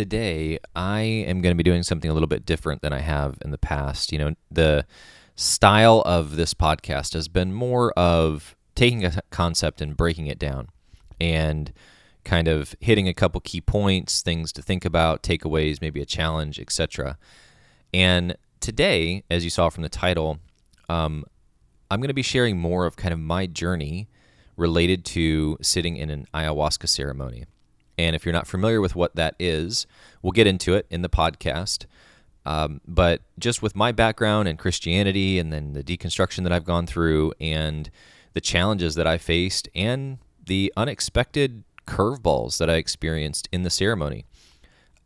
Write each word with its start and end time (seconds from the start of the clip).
today 0.00 0.58
I 0.74 1.00
am 1.02 1.42
going 1.42 1.54
to 1.54 1.62
be 1.62 1.62
doing 1.62 1.82
something 1.82 2.10
a 2.10 2.14
little 2.14 2.26
bit 2.26 2.46
different 2.46 2.80
than 2.80 2.90
I 2.90 3.00
have 3.00 3.36
in 3.44 3.50
the 3.50 3.58
past. 3.58 4.12
You 4.12 4.18
know, 4.18 4.34
the 4.50 4.86
style 5.36 6.02
of 6.06 6.36
this 6.36 6.54
podcast 6.54 7.12
has 7.12 7.28
been 7.28 7.52
more 7.52 7.92
of 7.98 8.56
taking 8.74 9.04
a 9.04 9.20
concept 9.28 9.82
and 9.82 9.94
breaking 9.94 10.26
it 10.26 10.38
down 10.38 10.68
and 11.20 11.70
kind 12.24 12.48
of 12.48 12.74
hitting 12.80 13.08
a 13.08 13.12
couple 13.12 13.42
key 13.42 13.60
points, 13.60 14.22
things 14.22 14.54
to 14.54 14.62
think 14.62 14.86
about, 14.86 15.22
takeaways, 15.22 15.82
maybe 15.82 16.00
a 16.00 16.06
challenge, 16.06 16.58
etc. 16.58 17.18
And 17.92 18.38
today, 18.60 19.22
as 19.30 19.44
you 19.44 19.50
saw 19.50 19.68
from 19.68 19.82
the 19.82 19.90
title, 19.90 20.38
um, 20.88 21.26
I'm 21.90 22.00
going 22.00 22.08
to 22.08 22.14
be 22.14 22.22
sharing 22.22 22.56
more 22.56 22.86
of 22.86 22.96
kind 22.96 23.12
of 23.12 23.20
my 23.20 23.44
journey 23.44 24.08
related 24.56 25.04
to 25.04 25.58
sitting 25.60 25.98
in 25.98 26.08
an 26.08 26.26
ayahuasca 26.32 26.88
ceremony. 26.88 27.44
And 28.06 28.16
if 28.16 28.24
you're 28.24 28.32
not 28.32 28.46
familiar 28.46 28.80
with 28.80 28.96
what 28.96 29.14
that 29.16 29.34
is, 29.38 29.86
we'll 30.22 30.32
get 30.32 30.46
into 30.46 30.74
it 30.74 30.86
in 30.90 31.02
the 31.02 31.08
podcast. 31.08 31.84
Um, 32.46 32.80
but 32.86 33.20
just 33.38 33.60
with 33.60 33.76
my 33.76 33.92
background 33.92 34.48
in 34.48 34.56
Christianity 34.56 35.38
and 35.38 35.52
then 35.52 35.74
the 35.74 35.82
deconstruction 35.82 36.42
that 36.44 36.52
I've 36.52 36.64
gone 36.64 36.86
through 36.86 37.34
and 37.38 37.90
the 38.32 38.40
challenges 38.40 38.94
that 38.94 39.06
I 39.06 39.18
faced 39.18 39.68
and 39.74 40.18
the 40.46 40.72
unexpected 40.76 41.64
curveballs 41.86 42.56
that 42.56 42.70
I 42.70 42.76
experienced 42.76 43.48
in 43.52 43.64
the 43.64 43.70
ceremony, 43.70 44.24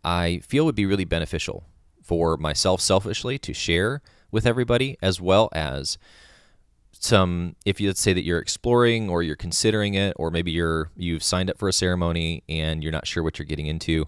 I 0.04 0.40
feel 0.46 0.64
would 0.64 0.76
be 0.76 0.86
really 0.86 1.04
beneficial 1.04 1.64
for 2.00 2.36
myself 2.36 2.80
selfishly 2.80 3.38
to 3.38 3.52
share 3.52 4.02
with 4.30 4.46
everybody, 4.46 4.96
as 5.02 5.20
well 5.20 5.48
as 5.52 5.98
some 7.04 7.54
if 7.64 7.80
you 7.80 7.88
let's 7.88 8.00
say 8.00 8.12
that 8.12 8.24
you're 8.24 8.38
exploring 8.38 9.08
or 9.08 9.22
you're 9.22 9.36
considering 9.36 9.94
it, 9.94 10.14
or 10.16 10.30
maybe 10.30 10.50
you're 10.50 10.90
you've 10.96 11.22
signed 11.22 11.50
up 11.50 11.58
for 11.58 11.68
a 11.68 11.72
ceremony 11.72 12.42
and 12.48 12.82
you're 12.82 12.92
not 12.92 13.06
sure 13.06 13.22
what 13.22 13.38
you're 13.38 13.46
getting 13.46 13.66
into, 13.66 14.06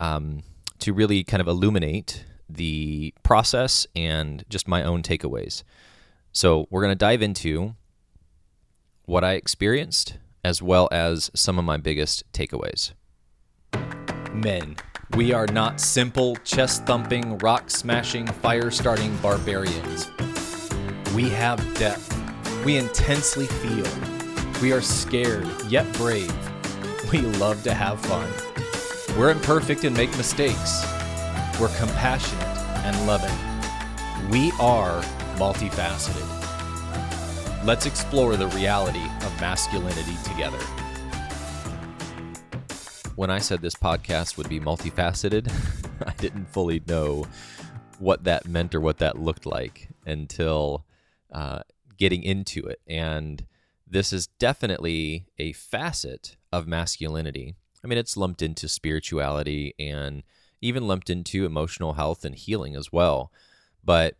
um, 0.00 0.42
to 0.78 0.92
really 0.92 1.24
kind 1.24 1.40
of 1.40 1.48
illuminate 1.48 2.24
the 2.48 3.12
process 3.22 3.86
and 3.94 4.44
just 4.48 4.66
my 4.68 4.82
own 4.82 5.02
takeaways. 5.02 5.62
So 6.32 6.66
we're 6.70 6.82
going 6.82 6.92
to 6.92 6.96
dive 6.96 7.20
into 7.20 7.74
what 9.04 9.24
I 9.24 9.32
experienced 9.32 10.18
as 10.44 10.62
well 10.62 10.88
as 10.92 11.30
some 11.34 11.58
of 11.58 11.64
my 11.64 11.76
biggest 11.76 12.30
takeaways. 12.32 12.92
Men, 14.32 14.76
we 15.16 15.32
are 15.32 15.46
not 15.46 15.80
simple, 15.80 16.36
chest 16.36 16.86
thumping, 16.86 17.38
rock 17.38 17.70
smashing, 17.70 18.26
fire 18.26 18.70
starting 18.70 19.16
barbarians. 19.18 20.10
We 21.14 21.28
have 21.30 21.58
depth. 21.74 22.17
We 22.68 22.76
intensely 22.76 23.46
feel. 23.46 23.86
We 24.60 24.74
are 24.74 24.82
scared, 24.82 25.48
yet 25.68 25.90
brave. 25.94 26.30
We 27.10 27.20
love 27.20 27.62
to 27.62 27.72
have 27.72 27.98
fun. 27.98 28.30
We're 29.18 29.30
imperfect 29.30 29.84
and 29.84 29.96
make 29.96 30.14
mistakes. 30.18 30.84
We're 31.58 31.74
compassionate 31.78 32.58
and 32.84 33.06
loving. 33.06 33.34
We 34.28 34.52
are 34.60 35.00
multifaceted. 35.38 36.26
Let's 37.64 37.86
explore 37.86 38.36
the 38.36 38.48
reality 38.48 39.06
of 39.22 39.40
masculinity 39.40 40.18
together. 40.24 40.60
When 43.16 43.30
I 43.30 43.38
said 43.38 43.62
this 43.62 43.76
podcast 43.76 44.36
would 44.36 44.50
be 44.50 44.60
multifaceted, 44.60 45.50
I 46.06 46.12
didn't 46.18 46.50
fully 46.50 46.82
know 46.86 47.26
what 47.98 48.24
that 48.24 48.46
meant 48.46 48.74
or 48.74 48.82
what 48.82 48.98
that 48.98 49.18
looked 49.18 49.46
like 49.46 49.88
until 50.04 50.84
uh, 51.32 51.60
getting 51.98 52.22
into 52.22 52.64
it. 52.66 52.80
And 52.86 53.44
this 53.86 54.12
is 54.12 54.28
definitely 54.38 55.26
a 55.38 55.52
facet 55.52 56.36
of 56.52 56.66
masculinity. 56.66 57.56
I 57.84 57.88
mean, 57.88 57.98
it's 57.98 58.16
lumped 58.16 58.42
into 58.42 58.68
spirituality 58.68 59.74
and 59.78 60.22
even 60.60 60.88
lumped 60.88 61.10
into 61.10 61.44
emotional 61.44 61.94
health 61.94 62.24
and 62.24 62.34
healing 62.34 62.74
as 62.74 62.92
well. 62.92 63.32
But 63.84 64.16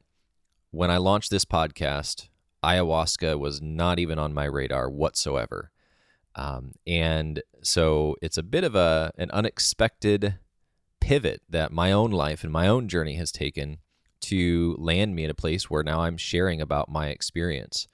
when 0.71 0.91
I 0.91 0.99
launched 0.99 1.31
this 1.31 1.45
podcast, 1.45 2.29
ayahuasca 2.63 3.39
was 3.39 3.61
not 3.61 3.99
even 3.99 4.19
on 4.19 4.35
my 4.35 4.45
radar 4.45 4.91
whatsoever. 4.91 5.71
Um, 6.35 6.73
and 6.87 7.43
so 7.63 8.17
it's 8.23 8.39
a 8.39 8.43
bit 8.43 8.65
of 8.65 8.75
a 8.75 9.13
an 9.19 9.31
unexpected 9.33 10.39
pivot 11.01 11.43
that 11.49 11.73
my 11.73 11.91
own 11.91 12.11
life 12.11 12.45
and 12.45 12.53
my 12.53 12.69
own 12.69 12.89
journey 12.89 13.17
has 13.17 13.33
taken 13.33 13.79
to 14.21 14.77
land 14.79 15.15
me 15.15 15.25
in 15.25 15.31
a 15.31 15.35
place 15.35 15.71
where 15.71 15.83
now 15.83 16.01
I'm 16.01 16.17
sharing 16.17 16.61
about 16.61 16.89
my 16.89 17.09
experience. 17.09 17.89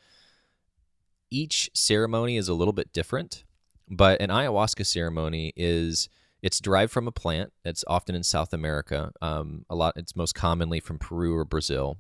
Each 1.31 1.71
ceremony 1.75 2.37
is 2.37 2.49
a 2.49 2.55
little 2.55 2.73
bit 2.73 2.93
different, 2.93 3.45
but 3.89 4.21
an 4.21 4.31
ayahuasca 4.31 4.87
ceremony 4.87 5.53
is 5.57 6.09
it's 6.43 6.61
derived 6.61 6.93
from 6.93 7.09
a 7.09 7.12
plant. 7.12 7.53
It's 7.65 7.85
often 7.87 8.15
in 8.15 8.23
South 8.23 8.53
America. 8.53 9.12
Um, 9.23 9.65
a 9.71 9.75
lot. 9.75 9.95
It's 9.97 10.15
most 10.15 10.35
commonly 10.35 10.79
from 10.79 10.99
Peru 10.99 11.35
or 11.37 11.45
Brazil, 11.45 11.97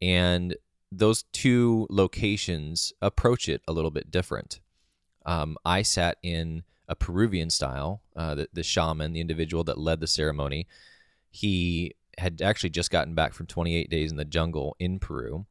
and 0.00 0.56
those 0.90 1.24
two 1.32 1.86
locations 1.90 2.92
approach 3.02 3.48
it 3.48 3.62
a 3.68 3.72
little 3.72 3.90
bit 3.90 4.10
different. 4.10 4.60
Um, 5.26 5.56
I 5.64 5.82
sat 5.82 6.18
in 6.22 6.64
a 6.88 6.94
Peruvian 6.94 7.50
style. 7.50 8.02
Uh, 8.16 8.34
the, 8.34 8.48
the 8.52 8.62
shaman, 8.62 9.12
the 9.12 9.20
individual 9.20 9.64
that 9.64 9.78
led 9.78 10.00
the 10.00 10.06
ceremony, 10.06 10.66
he 11.30 11.94
had 12.18 12.42
actually 12.42 12.70
just 12.70 12.90
gotten 12.90 13.14
back 13.14 13.34
from 13.34 13.46
28 13.46 13.90
days 13.90 14.10
in 14.10 14.16
the 14.16 14.24
jungle 14.24 14.76
in 14.78 14.98
Peru, 14.98 15.46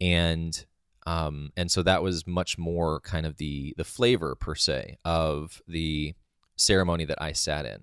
and 0.00 0.64
um, 1.06 1.50
and 1.56 1.70
so 1.70 1.82
that 1.82 2.02
was 2.02 2.26
much 2.26 2.58
more 2.58 3.00
kind 3.00 3.26
of 3.26 3.36
the 3.36 3.74
the 3.76 3.84
flavor 3.84 4.34
per 4.34 4.54
se 4.54 4.98
of 5.04 5.60
the 5.66 6.14
ceremony 6.56 7.04
that 7.04 7.20
I 7.20 7.32
sat 7.32 7.66
in, 7.66 7.80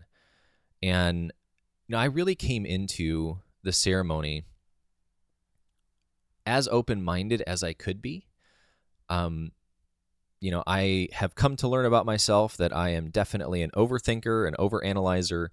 and 0.81 1.33
you 1.87 1.93
know 1.93 1.99
I 1.99 2.05
really 2.05 2.35
came 2.35 2.65
into 2.65 3.39
the 3.63 3.73
ceremony 3.73 4.43
as 6.45 6.67
open 6.69 7.03
minded 7.03 7.41
as 7.45 7.63
I 7.63 7.73
could 7.73 8.01
be. 8.01 8.27
Um, 9.09 9.51
you 10.39 10.51
know, 10.51 10.63
I 10.65 11.09
have 11.11 11.35
come 11.35 11.55
to 11.57 11.67
learn 11.67 11.85
about 11.85 12.05
myself 12.05 12.55
that 12.57 12.75
I 12.75 12.89
am 12.89 13.09
definitely 13.09 13.61
an 13.61 13.71
overthinker, 13.71 14.47
an 14.47 14.55
overanalyzer, 14.57 15.49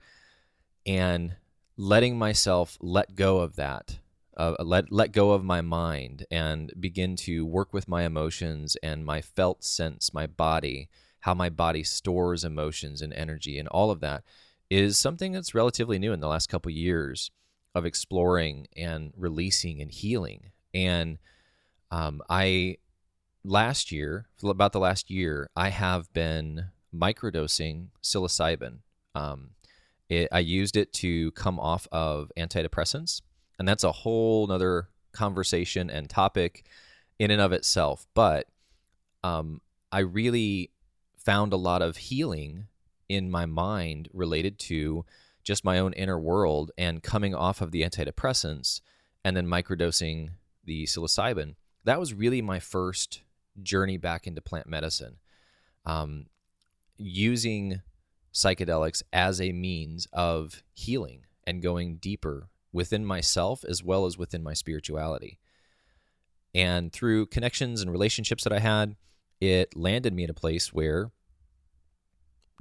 and 0.87 1.37
letting 1.77 2.19
myself 2.19 2.79
let 2.81 3.15
go 3.15 3.39
of 3.39 3.57
that, 3.57 3.99
uh, 4.37 4.55
let 4.61 4.91
let 4.93 5.13
go 5.13 5.33
of 5.33 5.45
my 5.45 5.61
mind, 5.61 6.27
and 6.31 6.73
begin 6.79 7.17
to 7.17 7.45
work 7.45 7.73
with 7.73 7.89
my 7.89 8.03
emotions 8.05 8.77
and 8.83 9.05
my 9.05 9.21
felt 9.21 9.65
sense, 9.65 10.13
my 10.15 10.27
body, 10.27 10.89
how 11.21 11.35
my 11.35 11.49
body 11.49 11.83
stores 11.83 12.45
emotions 12.45 13.03
and 13.03 13.13
energy, 13.13 13.59
and 13.59 13.69
all 13.69 13.91
of 13.91 14.01
that 14.01 14.23
is 14.69 14.99
something 14.99 15.33
that's 15.33 15.55
relatively 15.55 15.99
new 15.99 16.13
in 16.13 16.21
the 16.21 16.29
last 16.29 16.49
couple 16.49 16.71
years 16.71 17.31
of 17.75 17.87
exploring 17.87 18.67
and 18.77 19.13
releasing 19.17 19.81
and 19.81 19.93
healing. 19.93 20.51
And 20.75 21.19
um, 21.91 22.21
I 22.29 22.79
last 23.45 23.93
year, 23.93 24.27
about 24.43 24.73
the 24.73 24.81
last 24.81 25.11
year, 25.11 25.49
I 25.55 25.69
have 25.69 26.13
been 26.13 26.67
microdosing 26.95 27.89
psilocybin. 28.03 28.79
Um, 29.15 29.51
it, 30.09 30.29
I 30.33 30.41
used 30.41 30.77
it 30.77 30.93
to 30.95 31.31
come 31.33 31.59
off 31.59 31.87
of 31.93 32.31
antidepressants, 32.37 33.23
and 33.59 33.67
that's 33.67 33.85
a 33.85 33.93
whole 33.93 34.47
nother 34.47 34.89
conversation 35.13 35.91
and 35.91 36.09
topic 36.09 36.65
in 37.19 37.31
and 37.31 37.41
of 37.41 37.53
itself. 37.53 38.07
But 38.15 38.47
um, 39.25 39.61
I 39.91 40.01
really 40.01 40.71
found 41.17 41.53
a 41.53 41.57
lot 41.57 41.83
of 41.83 41.97
healing 41.97 42.67
in 43.09 43.31
my 43.31 43.47
mind 43.47 44.09
related 44.13 44.59
to 44.59 45.05
just 45.43 45.65
my 45.65 45.79
own 45.79 45.93
inner 45.93 46.19
world 46.19 46.73
and 46.77 47.03
coming 47.03 47.35
off 47.35 47.61
of 47.61 47.71
the 47.71 47.83
antidepressants 47.83 48.81
and 49.25 49.37
then 49.37 49.47
microdosing 49.47 50.31
the 50.65 50.85
psilocybin, 50.85 51.55
that 51.85 52.01
was 52.01 52.13
really 52.13 52.43
my 52.43 52.59
first 52.59 53.23
journey 53.63 53.97
back 53.97 54.27
into 54.27 54.41
plant 54.41 54.67
medicine. 54.67 55.17
Um, 55.85 56.27
using 56.97 57.81
psychedelics 58.37 59.03
as 59.15 59.41
a 59.41 59.51
means 59.51 60.07
of 60.13 60.63
healing 60.75 61.23
and 61.47 61.63
going 61.63 61.97
deeper 61.97 62.51
within 62.71 63.03
myself 63.03 63.65
as 63.67 63.83
well 63.83 64.05
as 64.05 64.19
within 64.19 64.43
my 64.43 64.53
spirituality. 64.53 65.41
And 66.55 66.93
through 66.93 67.27
connections 67.27 67.81
and 67.81 67.91
relationships 67.91 68.45
that 68.45 68.53
I 68.53 68.59
had, 68.59 68.97
it 69.41 69.75
landed 69.75 70.13
me 70.13 70.25
in 70.25 70.31
a 70.31 70.35
place 70.35 70.71
where 70.73 71.11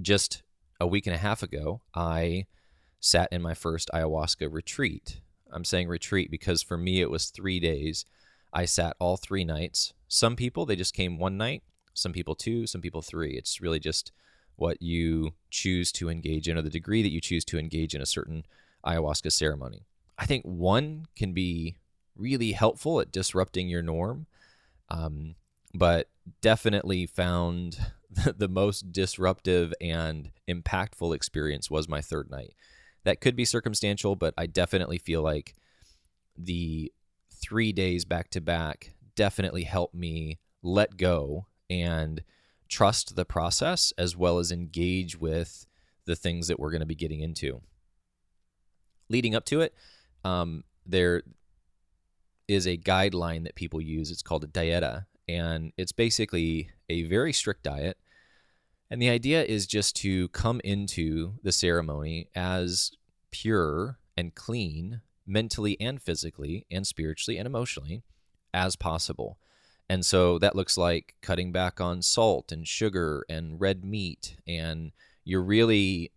just 0.02 0.44
a 0.80 0.88
week 0.88 1.08
and 1.08 1.16
a 1.16 1.20
half 1.20 1.44
ago, 1.44 1.82
I 1.94 2.46
sat 3.02 3.28
in 3.34 3.42
my 3.42 3.54
first 3.54 3.90
ayahuasca 3.94 4.52
retreat. 4.52 5.20
I'm 5.52 5.66
saying 5.66 5.90
retreat 5.90 6.32
because 6.32 6.64
for 6.64 6.78
me 6.78 7.02
it 7.02 7.10
was 7.10 7.30
three 7.30 7.60
days. 7.60 8.06
I 8.54 8.64
sat 8.64 8.96
all 9.00 9.18
three 9.18 9.44
nights. 9.44 9.94
Some 10.08 10.38
people, 10.38 10.66
they 10.66 10.78
just 10.78 10.94
came 10.94 11.20
one 11.20 11.36
night, 11.36 11.64
some 11.94 12.14
people 12.14 12.36
two, 12.36 12.66
some 12.66 12.80
people 12.80 13.02
three. 13.02 13.32
It's 13.32 13.60
really 13.60 13.80
just 13.80 14.14
what 14.56 14.81
you 14.81 15.34
choose 15.50 15.92
to 15.94 16.10
engage 16.10 16.48
in 16.48 16.57
or 16.57 16.62
the 16.62 16.69
degree 16.69 17.02
that 17.02 17.12
you 17.12 17.22
choose 17.22 17.46
to 17.46 17.60
engage 17.60 17.94
in 17.94 18.02
a 18.02 18.06
certain 18.06 18.46
ayahuasca 18.86 19.31
ceremony. 19.31 19.86
I 20.18 20.25
think 20.25 20.44
one 20.46 21.06
can 21.16 21.34
be 21.34 21.78
really 22.16 22.54
helpful 22.54 23.00
at 23.00 23.12
disrupting 23.12 23.68
your 23.68 23.81
norm, 23.81 24.28
um, 24.90 25.36
but 25.74 26.10
definitely 26.42 27.06
found 27.06 27.78
the 28.38 28.48
most 28.48 28.92
disruptive 28.92 29.74
and 29.81 30.31
impactful 30.48 31.13
experience 31.16 31.69
was 31.69 31.90
my 31.90 32.01
third 32.01 32.30
night 32.30 32.54
That 33.04 33.19
could 33.19 33.36
be 33.36 33.46
circumstantial, 33.46 34.16
but 34.16 34.34
I 34.38 34.46
definitely 34.46 34.98
feel 34.98 35.22
like 35.22 35.56
the 36.38 36.92
three 37.31 37.72
days 37.74 38.06
back 38.06 38.30
to 38.31 38.42
back 38.42 38.96
definitely 39.16 39.63
helped 39.63 39.96
me 39.96 40.40
let 40.63 40.98
go 40.98 41.46
and 41.69 42.24
trust 42.68 43.16
the 43.16 43.26
process 43.26 43.94
as 43.98 44.16
well 44.16 44.40
as 44.40 44.52
engage 44.52 45.20
with 45.20 45.66
the 46.06 46.16
things 46.16 46.48
that 46.48 46.60
we're 46.60 46.72
going 46.72 46.82
to 46.82 46.86
be 46.86 46.96
getting 46.96 47.22
into. 47.22 47.62
Leading 49.10 49.36
up 49.36 49.46
to 49.46 49.62
it, 49.62 49.74
um, 50.24 50.64
there 50.86 51.24
is 52.48 52.68
a 52.68 52.78
guideline 52.78 53.44
that 53.44 53.56
people 53.56 53.82
use. 53.82 54.12
It's 54.12 54.22
called 54.22 54.44
a 54.44 54.48
dieta, 54.48 55.06
and 55.28 55.72
it's 55.78 55.92
basically 55.92 56.70
a 56.90 57.04
very 57.04 57.34
strict 57.34 57.64
diet. 57.64 57.98
And 58.90 59.02
the 59.02 59.10
idea 59.10 59.44
is 59.44 59.66
just 59.66 59.96
to 59.98 60.28
come 60.30 60.62
into 60.64 61.34
the 61.44 61.52
ceremony 61.52 62.30
as 62.36 62.92
pure 63.32 63.98
and 64.16 64.34
clean, 64.36 65.02
mentally 65.26 65.76
and 65.80 66.02
physically, 66.02 66.66
and 66.70 66.86
spiritually 66.86 67.38
and 67.38 67.48
emotionally, 67.48 68.04
as 68.54 68.76
possible. 68.76 69.40
And 69.90 70.06
so 70.06 70.40
that 70.40 70.56
looks 70.56 70.78
like 70.78 71.16
cutting 71.22 71.52
back 71.52 71.80
on 71.80 72.02
salt 72.02 72.52
and 72.52 72.68
sugar 72.68 73.26
and 73.30 73.60
red 73.62 73.86
meat. 73.86 74.38
And 74.48 74.92
you're 75.24 75.44
really 75.44 76.12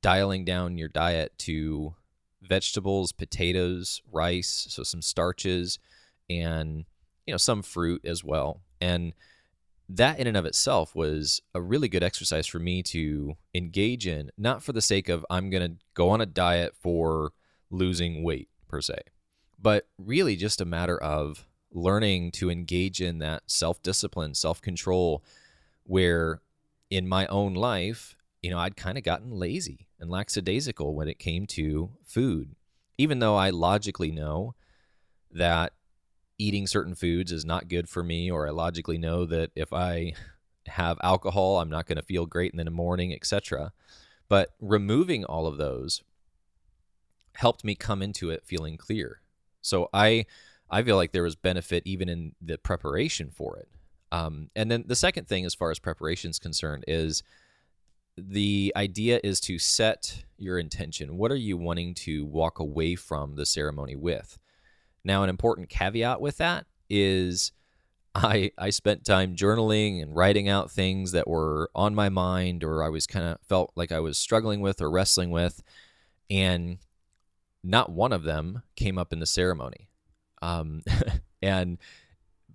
dialing 0.00 0.44
down 0.44 0.78
your 0.78 0.88
diet 0.88 1.32
to 1.38 1.94
vegetables, 2.42 3.12
potatoes, 3.12 4.00
rice, 4.10 4.66
so 4.70 4.82
some 4.82 5.02
starches, 5.02 5.78
and 6.30 6.84
you 7.26 7.32
know 7.32 7.38
some 7.38 7.62
fruit 7.62 8.04
as 8.04 8.24
well. 8.24 8.62
And 8.80 9.12
that 9.88 10.18
in 10.18 10.26
and 10.26 10.36
of 10.36 10.44
itself 10.44 10.94
was 10.94 11.40
a 11.54 11.60
really 11.60 11.88
good 11.88 12.02
exercise 12.02 12.46
for 12.46 12.58
me 12.58 12.82
to 12.82 13.36
engage 13.54 14.06
in, 14.06 14.30
not 14.36 14.62
for 14.62 14.72
the 14.72 14.82
sake 14.82 15.08
of 15.08 15.24
I'm 15.30 15.50
going 15.50 15.70
to 15.70 15.76
go 15.94 16.10
on 16.10 16.20
a 16.20 16.26
diet 16.26 16.74
for 16.78 17.32
losing 17.70 18.22
weight 18.22 18.48
per 18.68 18.80
se, 18.80 18.98
but 19.58 19.88
really 19.98 20.36
just 20.36 20.60
a 20.60 20.66
matter 20.66 20.98
of 21.02 21.47
learning 21.72 22.32
to 22.32 22.50
engage 22.50 23.00
in 23.00 23.18
that 23.18 23.42
self 23.46 23.82
discipline, 23.82 24.34
self 24.34 24.60
control, 24.60 25.24
where 25.84 26.40
in 26.90 27.08
my 27.08 27.26
own 27.26 27.54
life, 27.54 28.16
you 28.42 28.50
know, 28.50 28.58
I'd 28.58 28.76
kind 28.76 28.96
of 28.96 29.04
gotten 29.04 29.30
lazy 29.30 29.88
and 29.98 30.10
lackadaisical 30.10 30.94
when 30.94 31.08
it 31.08 31.18
came 31.18 31.46
to 31.48 31.90
food. 32.04 32.54
Even 32.96 33.18
though 33.18 33.36
I 33.36 33.50
logically 33.50 34.10
know 34.10 34.54
that 35.30 35.72
eating 36.38 36.66
certain 36.66 36.94
foods 36.94 37.32
is 37.32 37.44
not 37.44 37.68
good 37.68 37.88
for 37.88 38.02
me, 38.02 38.30
or 38.30 38.46
I 38.46 38.50
logically 38.50 38.98
know 38.98 39.26
that 39.26 39.50
if 39.54 39.72
I 39.72 40.14
have 40.66 40.98
alcohol, 41.02 41.58
I'm 41.58 41.70
not 41.70 41.86
going 41.86 41.96
to 41.96 42.02
feel 42.02 42.26
great 42.26 42.52
in 42.52 42.64
the 42.64 42.70
morning, 42.70 43.12
etc. 43.12 43.72
But 44.28 44.50
removing 44.60 45.24
all 45.24 45.46
of 45.46 45.58
those 45.58 46.02
helped 47.34 47.64
me 47.64 47.74
come 47.74 48.02
into 48.02 48.30
it 48.30 48.44
feeling 48.44 48.76
clear. 48.76 49.20
So 49.60 49.88
I 49.92 50.26
I 50.70 50.82
feel 50.82 50.96
like 50.96 51.12
there 51.12 51.22
was 51.22 51.36
benefit 51.36 51.82
even 51.86 52.08
in 52.08 52.32
the 52.40 52.58
preparation 52.58 53.30
for 53.30 53.56
it. 53.58 53.68
Um, 54.10 54.50
and 54.56 54.70
then 54.70 54.84
the 54.86 54.96
second 54.96 55.28
thing, 55.28 55.44
as 55.44 55.54
far 55.54 55.70
as 55.70 55.78
preparation 55.78 56.30
is 56.30 56.38
concerned, 56.38 56.84
is 56.88 57.22
the 58.16 58.72
idea 58.76 59.20
is 59.22 59.40
to 59.40 59.58
set 59.58 60.24
your 60.36 60.58
intention. 60.58 61.16
What 61.16 61.30
are 61.30 61.36
you 61.36 61.56
wanting 61.56 61.94
to 61.94 62.24
walk 62.24 62.58
away 62.58 62.94
from 62.96 63.36
the 63.36 63.46
ceremony 63.46 63.96
with? 63.96 64.38
Now, 65.04 65.22
an 65.22 65.30
important 65.30 65.68
caveat 65.68 66.20
with 66.20 66.38
that 66.38 66.66
is 66.90 67.52
I 68.14 68.50
I 68.58 68.70
spent 68.70 69.04
time 69.04 69.36
journaling 69.36 70.02
and 70.02 70.14
writing 70.14 70.48
out 70.48 70.70
things 70.70 71.12
that 71.12 71.28
were 71.28 71.70
on 71.74 71.94
my 71.94 72.08
mind 72.08 72.64
or 72.64 72.82
I 72.82 72.88
was 72.88 73.06
kind 73.06 73.26
of 73.26 73.38
felt 73.42 73.72
like 73.76 73.92
I 73.92 74.00
was 74.00 74.18
struggling 74.18 74.60
with 74.60 74.80
or 74.80 74.90
wrestling 74.90 75.30
with, 75.30 75.62
and 76.28 76.78
not 77.62 77.92
one 77.92 78.12
of 78.12 78.24
them 78.24 78.62
came 78.76 78.98
up 78.98 79.12
in 79.12 79.20
the 79.20 79.26
ceremony. 79.26 79.87
Um, 80.42 80.82
and 81.42 81.78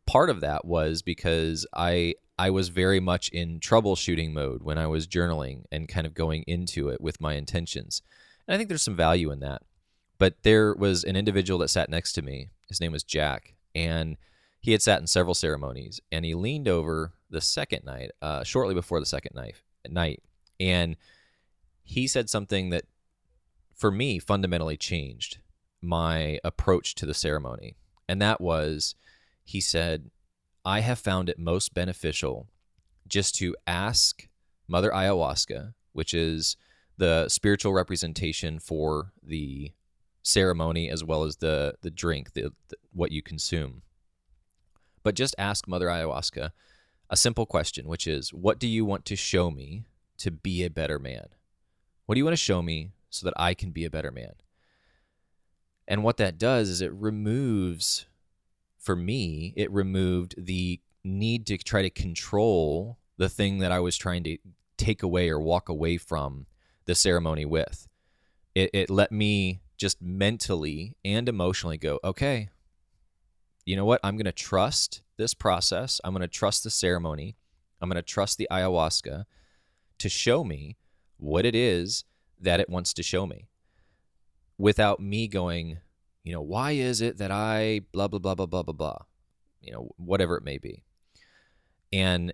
part 0.05 0.29
of 0.29 0.41
that 0.41 0.65
was 0.65 1.01
because 1.01 1.65
I 1.73 2.15
I 2.37 2.49
was 2.49 2.69
very 2.69 2.99
much 2.99 3.29
in 3.29 3.59
troubleshooting 3.59 4.33
mode 4.33 4.63
when 4.63 4.77
I 4.77 4.87
was 4.87 5.07
journaling 5.07 5.65
and 5.71 5.87
kind 5.87 6.07
of 6.07 6.13
going 6.13 6.43
into 6.47 6.89
it 6.89 6.99
with 6.99 7.21
my 7.21 7.35
intentions. 7.35 8.01
And 8.47 8.55
I 8.55 8.57
think 8.57 8.69
there's 8.69 8.81
some 8.81 8.95
value 8.95 9.31
in 9.31 9.39
that. 9.41 9.61
But 10.17 10.41
there 10.43 10.73
was 10.73 11.03
an 11.03 11.15
individual 11.15 11.59
that 11.59 11.67
sat 11.69 11.89
next 11.89 12.13
to 12.13 12.21
me. 12.21 12.49
His 12.67 12.81
name 12.81 12.91
was 12.91 13.03
Jack, 13.03 13.55
and 13.75 14.17
he 14.61 14.71
had 14.71 14.81
sat 14.81 14.99
in 14.99 15.07
several 15.07 15.35
ceremonies. 15.35 15.99
And 16.11 16.25
he 16.25 16.33
leaned 16.33 16.67
over 16.67 17.13
the 17.29 17.41
second 17.41 17.83
night, 17.85 18.11
uh, 18.21 18.43
shortly 18.43 18.73
before 18.73 18.99
the 18.99 19.05
second 19.05 19.35
night, 19.35 19.55
night, 19.87 20.23
and 20.59 20.95
he 21.83 22.07
said 22.07 22.29
something 22.29 22.69
that, 22.69 22.85
for 23.75 23.91
me, 23.91 24.17
fundamentally 24.17 24.77
changed 24.77 25.39
my 25.83 26.39
approach 26.43 26.95
to 26.95 27.05
the 27.05 27.13
ceremony. 27.13 27.75
And 28.07 28.21
that 28.21 28.41
was, 28.41 28.95
he 29.43 29.61
said, 29.61 30.09
I 30.65 30.79
have 30.79 30.99
found 30.99 31.29
it 31.29 31.37
most 31.37 31.73
beneficial 31.73 32.47
just 33.07 33.35
to 33.35 33.55
ask 33.67 34.27
Mother 34.67 34.91
Ayahuasca, 34.91 35.73
which 35.91 36.13
is 36.13 36.55
the 36.97 37.27
spiritual 37.27 37.73
representation 37.73 38.59
for 38.59 39.11
the 39.21 39.71
ceremony 40.21 40.89
as 40.89 41.03
well 41.03 41.23
as 41.23 41.37
the 41.37 41.75
the 41.81 41.91
drink, 41.91 42.33
the, 42.33 42.53
the, 42.69 42.77
what 42.93 43.11
you 43.11 43.21
consume. 43.21 43.81
But 45.03 45.15
just 45.15 45.35
ask 45.37 45.67
Mother 45.67 45.87
Ayahuasca 45.87 46.51
a 47.09 47.17
simple 47.17 47.45
question, 47.45 47.87
which 47.87 48.07
is, 48.07 48.33
what 48.33 48.57
do 48.57 48.67
you 48.67 48.85
want 48.85 49.05
to 49.05 49.15
show 49.15 49.51
me 49.51 49.83
to 50.19 50.31
be 50.31 50.63
a 50.63 50.69
better 50.69 50.97
man? 50.97 51.27
What 52.05 52.15
do 52.15 52.19
you 52.19 52.25
want 52.25 52.37
to 52.37 52.43
show 52.43 52.61
me 52.61 52.91
so 53.09 53.25
that 53.25 53.33
I 53.35 53.53
can 53.53 53.71
be 53.71 53.83
a 53.83 53.89
better 53.89 54.11
man? 54.11 54.33
And 55.87 56.03
what 56.03 56.17
that 56.17 56.37
does 56.37 56.69
is 56.69 56.81
it 56.81 56.93
removes 56.93 58.05
for 58.77 58.95
me, 58.95 59.53
it 59.55 59.71
removed 59.71 60.35
the 60.37 60.81
need 61.03 61.45
to 61.47 61.57
try 61.57 61.81
to 61.81 61.89
control 61.89 62.97
the 63.17 63.29
thing 63.29 63.59
that 63.59 63.71
I 63.71 63.79
was 63.79 63.97
trying 63.97 64.23
to 64.23 64.37
take 64.77 65.03
away 65.03 65.29
or 65.29 65.39
walk 65.39 65.69
away 65.69 65.97
from 65.97 66.47
the 66.85 66.95
ceremony 66.95 67.45
with. 67.45 67.87
It, 68.55 68.69
it 68.73 68.89
let 68.89 69.11
me 69.11 69.61
just 69.77 70.01
mentally 70.01 70.95
and 71.03 71.27
emotionally 71.27 71.77
go, 71.77 71.99
okay, 72.03 72.49
you 73.65 73.75
know 73.75 73.85
what? 73.85 74.01
I'm 74.03 74.17
going 74.17 74.25
to 74.25 74.31
trust 74.31 75.01
this 75.17 75.33
process. 75.33 76.01
I'm 76.03 76.13
going 76.13 76.21
to 76.21 76.27
trust 76.27 76.63
the 76.63 76.69
ceremony. 76.69 77.37
I'm 77.81 77.89
going 77.89 77.95
to 77.95 78.01
trust 78.01 78.37
the 78.37 78.47
ayahuasca 78.51 79.25
to 79.99 80.09
show 80.09 80.43
me 80.43 80.77
what 81.17 81.45
it 81.45 81.55
is 81.55 82.03
that 82.39 82.59
it 82.59 82.69
wants 82.69 82.93
to 82.93 83.03
show 83.03 83.25
me 83.25 83.47
without 84.57 84.99
me 84.99 85.27
going, 85.27 85.79
you 86.23 86.33
know, 86.33 86.41
why 86.41 86.71
is 86.71 87.01
it 87.01 87.17
that 87.17 87.31
I 87.31 87.81
blah, 87.91 88.07
blah, 88.07 88.19
blah, 88.19 88.35
blah, 88.35 88.45
blah, 88.45 88.63
blah, 88.63 88.73
blah, 88.73 88.97
you 89.61 89.71
know, 89.71 89.89
whatever 89.97 90.37
it 90.37 90.43
may 90.43 90.57
be. 90.57 90.83
And 91.91 92.33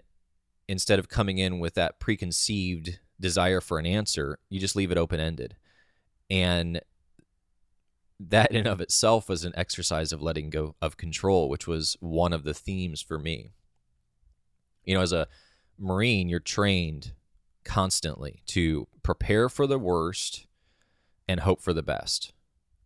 instead 0.68 1.00
of 1.00 1.10
coming 1.10 1.38
in 1.38 1.60
with 1.60 1.74
that 1.76 2.00
preconceived 2.00 3.00
desire 3.20 3.62
for 3.62 3.80
an 3.80 3.86
answer, 3.86 4.40
you 4.50 4.60
just 4.60 4.76
leave 4.76 4.92
it 4.92 4.98
open 4.98 5.20
ended. 5.20 5.56
And 6.30 6.82
that 8.20 8.52
in 8.52 8.68
of 8.68 8.82
itself 8.82 9.30
was 9.30 9.46
an 9.46 9.54
exercise 9.56 10.12
of 10.12 10.22
letting 10.22 10.50
go 10.50 10.76
of 10.82 10.98
control, 10.98 11.50
which 11.50 11.68
was 11.68 11.98
one 12.00 12.34
of 12.34 12.44
the 12.44 12.54
themes 12.54 13.02
for 13.02 13.18
me. 13.18 13.52
You 14.84 14.96
know, 14.96 15.02
as 15.02 15.14
a 15.14 15.28
Marine, 15.78 16.30
you're 16.30 16.40
trained 16.40 17.14
constantly 17.64 18.42
to 18.48 18.88
prepare 19.04 19.48
for 19.50 19.66
the 19.68 19.80
worst 19.80 20.48
and 21.30 21.40
hope 21.40 21.62
for 21.62 21.72
the 21.72 21.84
best 21.84 22.34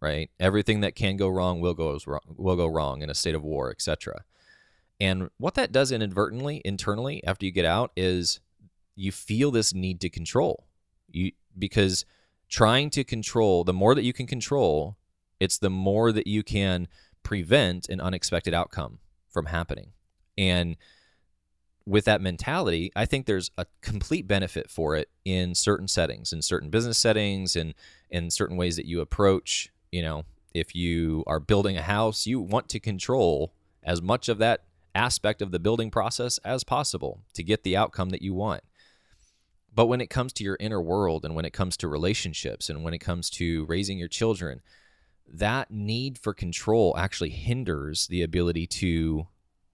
right? 0.04 0.30
Everything 0.38 0.82
that 0.82 0.96
can 0.96 1.16
go 1.16 1.30
wrong 1.30 1.62
will 1.62 1.74
go 1.74 1.98
wrong, 2.06 2.20
will 2.28 2.58
go 2.58 2.68
wrong 2.68 3.02
in 3.02 3.10
a 3.10 3.16
state 3.16 3.36
of 3.36 3.42
war, 3.42 3.72
etc. 3.72 4.26
And 5.00 5.30
what 5.38 5.56
that 5.56 5.72
does 5.72 5.94
inadvertently 5.94 6.62
internally 6.66 7.24
after 7.26 7.46
you 7.46 7.54
get 7.54 7.64
out 7.64 7.92
is 7.96 8.42
you 8.96 9.14
feel 9.14 9.50
this 9.50 9.74
need 9.74 10.02
to 10.02 10.10
control. 10.10 10.68
You 11.10 11.32
because 11.58 12.06
trying 12.50 12.90
to 12.92 13.06
control, 13.06 13.64
the 13.64 13.72
more 13.72 13.96
that 13.96 14.04
you 14.04 14.12
can 14.12 14.28
control, 14.28 14.98
it's 15.40 15.58
the 15.58 15.70
more 15.70 16.12
that 16.12 16.28
you 16.28 16.44
can 16.44 16.90
prevent 17.24 17.88
an 17.88 18.02
unexpected 18.02 18.54
outcome 18.54 19.00
from 19.30 19.46
happening. 19.46 19.94
And 20.38 20.76
with 21.86 22.06
that 22.06 22.22
mentality, 22.22 22.92
I 22.96 23.06
think 23.06 23.26
there's 23.26 23.52
a 23.58 23.66
complete 23.82 24.28
benefit 24.28 24.70
for 24.70 24.96
it 24.96 25.10
in 25.26 25.54
certain 25.54 25.88
settings, 25.88 26.32
in 26.32 26.42
certain 26.42 26.70
business 26.70 26.98
settings, 26.98 27.56
and 27.56 27.74
in 28.10 28.30
certain 28.30 28.56
ways 28.58 28.78
that 28.78 28.86
you 28.86 29.02
approach 29.02 29.70
you 29.94 30.02
know, 30.02 30.26
if 30.56 30.74
you 30.76 31.24
are 31.28 31.40
building 31.40 31.78
a 31.78 31.84
house, 31.84 32.26
you 32.26 32.42
want 32.42 32.68
to 32.70 32.80
control 32.80 33.54
as 33.84 34.02
much 34.02 34.28
of 34.28 34.40
that 34.40 34.64
aspect 34.96 35.40
of 35.42 35.52
the 35.52 35.60
building 35.60 35.92
process 35.92 36.40
as 36.40 36.64
possible 36.64 37.22
to 37.36 37.44
get 37.44 37.64
the 37.64 37.78
outcome 37.78 38.10
that 38.10 38.24
you 38.24 38.34
want. 38.34 38.64
But 39.74 39.86
when 39.86 40.02
it 40.02 40.10
comes 40.10 40.34
to 40.34 40.44
your 40.44 40.58
inner 40.60 40.82
world 40.82 41.24
and 41.24 41.36
when 41.36 41.46
it 41.46 41.54
comes 41.54 41.78
to 41.78 41.88
relationships 41.88 42.70
and 42.70 42.84
when 42.84 42.94
it 42.96 43.00
comes 43.00 43.30
to 43.32 43.66
raising 43.66 44.00
your 44.00 44.08
children, 44.08 44.62
that 45.32 45.70
need 45.70 46.18
for 46.18 46.34
control 46.34 46.96
actually 46.98 47.30
hinders 47.30 48.08
the 48.08 48.24
ability 48.24 48.66
to 48.66 49.28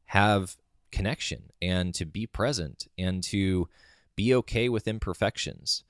have 0.08 0.58
connection 0.92 1.52
and 1.62 1.94
to 1.96 2.06
be 2.06 2.26
present 2.26 2.88
and 2.98 3.24
to 3.24 3.68
be 4.16 4.34
okay 4.36 4.70
with 4.70 4.88
imperfections. 4.88 5.84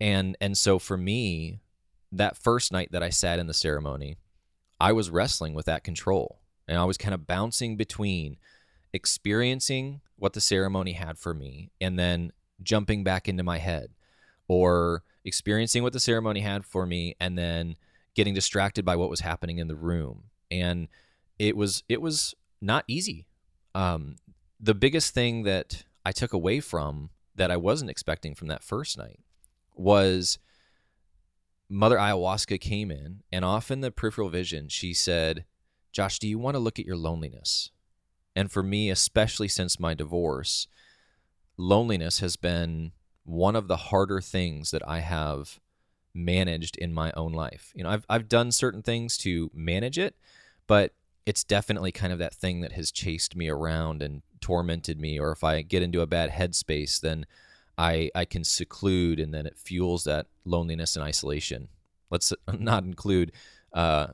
And 0.00 0.36
and 0.40 0.56
so 0.56 0.78
for 0.78 0.96
me, 0.96 1.60
that 2.12 2.36
first 2.36 2.72
night 2.72 2.92
that 2.92 3.02
I 3.02 3.10
sat 3.10 3.38
in 3.38 3.46
the 3.46 3.54
ceremony, 3.54 4.16
I 4.80 4.92
was 4.92 5.10
wrestling 5.10 5.54
with 5.54 5.66
that 5.66 5.84
control. 5.84 6.40
And 6.66 6.78
I 6.78 6.84
was 6.84 6.98
kind 6.98 7.14
of 7.14 7.26
bouncing 7.26 7.76
between 7.76 8.36
experiencing 8.92 10.00
what 10.16 10.32
the 10.32 10.40
ceremony 10.40 10.92
had 10.92 11.18
for 11.18 11.32
me 11.32 11.70
and 11.80 11.98
then 11.98 12.32
jumping 12.62 13.04
back 13.04 13.28
into 13.28 13.42
my 13.42 13.58
head 13.58 13.90
or 14.48 15.02
experiencing 15.24 15.82
what 15.82 15.92
the 15.92 16.00
ceremony 16.00 16.40
had 16.40 16.64
for 16.64 16.84
me 16.86 17.14
and 17.20 17.38
then 17.38 17.76
getting 18.14 18.34
distracted 18.34 18.84
by 18.84 18.96
what 18.96 19.10
was 19.10 19.20
happening 19.20 19.58
in 19.58 19.68
the 19.68 19.76
room. 19.76 20.24
And 20.50 20.88
it 21.38 21.56
was 21.56 21.84
it 21.88 22.02
was 22.02 22.34
not 22.60 22.84
easy. 22.88 23.26
Um, 23.74 24.16
the 24.60 24.74
biggest 24.74 25.14
thing 25.14 25.42
that 25.42 25.84
i 26.04 26.12
took 26.12 26.32
away 26.32 26.60
from 26.60 27.10
that 27.34 27.50
i 27.50 27.56
wasn't 27.56 27.90
expecting 27.90 28.34
from 28.34 28.48
that 28.48 28.64
first 28.64 28.98
night 28.98 29.20
was 29.74 30.38
mother 31.68 31.96
ayahuasca 31.96 32.60
came 32.60 32.90
in 32.90 33.22
and 33.30 33.44
off 33.44 33.70
in 33.70 33.80
the 33.80 33.90
peripheral 33.90 34.28
vision 34.28 34.68
she 34.68 34.92
said 34.92 35.44
josh 35.92 36.18
do 36.18 36.28
you 36.28 36.38
want 36.38 36.54
to 36.54 36.60
look 36.60 36.78
at 36.78 36.86
your 36.86 36.96
loneliness 36.96 37.70
and 38.34 38.50
for 38.50 38.62
me 38.62 38.90
especially 38.90 39.48
since 39.48 39.80
my 39.80 39.94
divorce 39.94 40.66
loneliness 41.58 42.20
has 42.20 42.36
been 42.36 42.92
one 43.24 43.54
of 43.54 43.68
the 43.68 43.76
harder 43.76 44.22
things 44.22 44.70
that 44.70 44.82
I 44.88 45.00
have 45.00 45.60
managed 46.14 46.76
in 46.78 46.94
my 46.94 47.12
own 47.12 47.32
life. 47.32 47.72
You 47.74 47.84
know, 47.84 47.90
I've 47.90 48.06
I've 48.08 48.28
done 48.28 48.52
certain 48.52 48.82
things 48.82 49.18
to 49.18 49.50
manage 49.52 49.98
it, 49.98 50.16
but 50.66 50.94
it's 51.28 51.44
definitely 51.44 51.92
kind 51.92 52.10
of 52.10 52.18
that 52.18 52.34
thing 52.34 52.62
that 52.62 52.72
has 52.72 52.90
chased 52.90 53.36
me 53.36 53.50
around 53.50 54.02
and 54.02 54.22
tormented 54.40 54.98
me 54.98 55.20
or 55.20 55.30
if 55.30 55.44
I 55.44 55.60
get 55.60 55.82
into 55.82 56.00
a 56.00 56.06
bad 56.06 56.30
headspace 56.30 56.98
then 57.00 57.26
I 57.76 58.10
I 58.14 58.24
can 58.24 58.44
seclude 58.44 59.20
and 59.20 59.34
then 59.34 59.46
it 59.46 59.58
fuels 59.58 60.04
that 60.04 60.26
loneliness 60.46 60.96
and 60.96 61.04
isolation. 61.04 61.68
Let's 62.10 62.32
not 62.58 62.84
include 62.84 63.32
uh, 63.74 64.08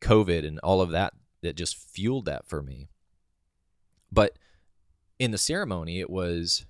COVID 0.00 0.44
and 0.46 0.58
all 0.60 0.80
of 0.80 0.90
that 0.90 1.14
that 1.42 1.56
just 1.56 1.76
fueled 1.76 2.26
that 2.26 2.46
for 2.46 2.60
me. 2.60 2.88
But 4.10 4.36
in 5.18 5.30
the 5.30 5.38
ceremony, 5.38 6.00
it 6.00 6.10
was, 6.10 6.66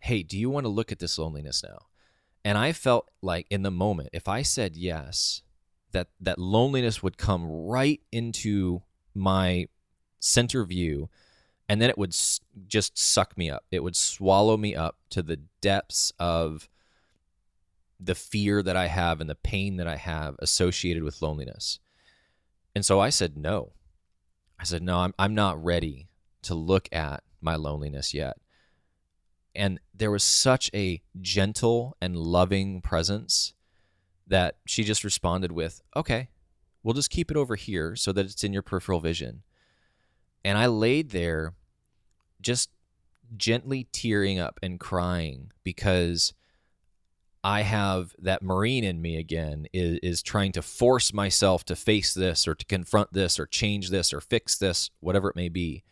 hey, 0.00 0.22
do 0.22 0.38
you 0.38 0.48
want 0.48 0.64
to 0.64 0.70
look 0.70 0.90
at 0.90 0.98
this 0.98 1.18
loneliness 1.18 1.62
now? 1.62 1.78
And 2.44 2.58
I 2.58 2.72
felt 2.72 3.10
like 3.20 3.46
in 3.50 3.62
the 3.62 3.70
moment, 3.70 4.08
if 4.12 4.26
I 4.26 4.42
said 4.42 4.74
yes, 4.74 5.42
that 5.92 6.08
that 6.18 6.38
loneliness 6.38 7.02
would 7.02 7.18
come 7.18 7.46
right 7.46 8.00
into 8.10 8.82
my 9.14 9.66
center 10.20 10.64
view 10.64 11.08
and 11.68 11.80
then 11.80 11.88
it 11.88 11.96
would 11.96 12.14
just 12.66 12.98
suck 12.98 13.38
me 13.38 13.48
up. 13.48 13.64
It 13.70 13.82
would 13.82 13.96
swallow 13.96 14.56
me 14.56 14.76
up 14.76 14.96
to 15.10 15.22
the 15.22 15.38
depths 15.60 16.12
of 16.18 16.68
the 17.98 18.14
fear 18.14 18.62
that 18.62 18.76
I 18.76 18.88
have 18.88 19.20
and 19.20 19.30
the 19.30 19.36
pain 19.36 19.76
that 19.76 19.86
I 19.86 19.96
have 19.96 20.36
associated 20.40 21.02
with 21.02 21.22
loneliness. 21.22 21.78
And 22.74 22.84
so 22.84 23.00
I 23.00 23.10
said 23.10 23.36
no. 23.36 23.72
I 24.58 24.64
said 24.64 24.82
no, 24.82 24.98
I'm 24.98 25.14
I'm 25.18 25.34
not 25.34 25.62
ready 25.62 26.08
to 26.42 26.54
look 26.54 26.88
at 26.92 27.22
my 27.40 27.56
loneliness 27.56 28.12
yet. 28.12 28.36
And 29.54 29.80
there 29.94 30.10
was 30.10 30.24
such 30.24 30.70
a 30.74 31.02
gentle 31.20 31.96
and 32.00 32.16
loving 32.16 32.80
presence 32.80 33.54
that 34.26 34.56
she 34.66 34.84
just 34.84 35.04
responded 35.04 35.52
with, 35.52 35.82
okay, 35.96 36.28
we'll 36.82 36.94
just 36.94 37.10
keep 37.10 37.30
it 37.30 37.36
over 37.36 37.56
here 37.56 37.96
so 37.96 38.12
that 38.12 38.26
it's 38.26 38.44
in 38.44 38.52
your 38.52 38.62
peripheral 38.62 39.00
vision. 39.00 39.42
And 40.44 40.58
I 40.58 40.66
laid 40.66 41.10
there 41.10 41.54
just 42.40 42.70
gently 43.36 43.86
tearing 43.92 44.38
up 44.38 44.58
and 44.62 44.78
crying 44.78 45.52
because 45.62 46.34
I 47.44 47.62
have 47.62 48.14
that 48.18 48.42
Marine 48.42 48.84
in 48.84 49.02
me 49.02 49.16
again 49.16 49.66
is, 49.72 49.98
is 50.02 50.22
trying 50.22 50.52
to 50.52 50.62
force 50.62 51.12
myself 51.12 51.64
to 51.64 51.76
face 51.76 52.14
this 52.14 52.46
or 52.46 52.54
to 52.54 52.64
confront 52.64 53.12
this 53.12 53.38
or 53.40 53.46
change 53.46 53.90
this 53.90 54.12
or 54.12 54.20
fix 54.20 54.56
this, 54.56 54.90
whatever 55.00 55.28
it 55.28 55.36
may 55.36 55.48
be. 55.48 55.82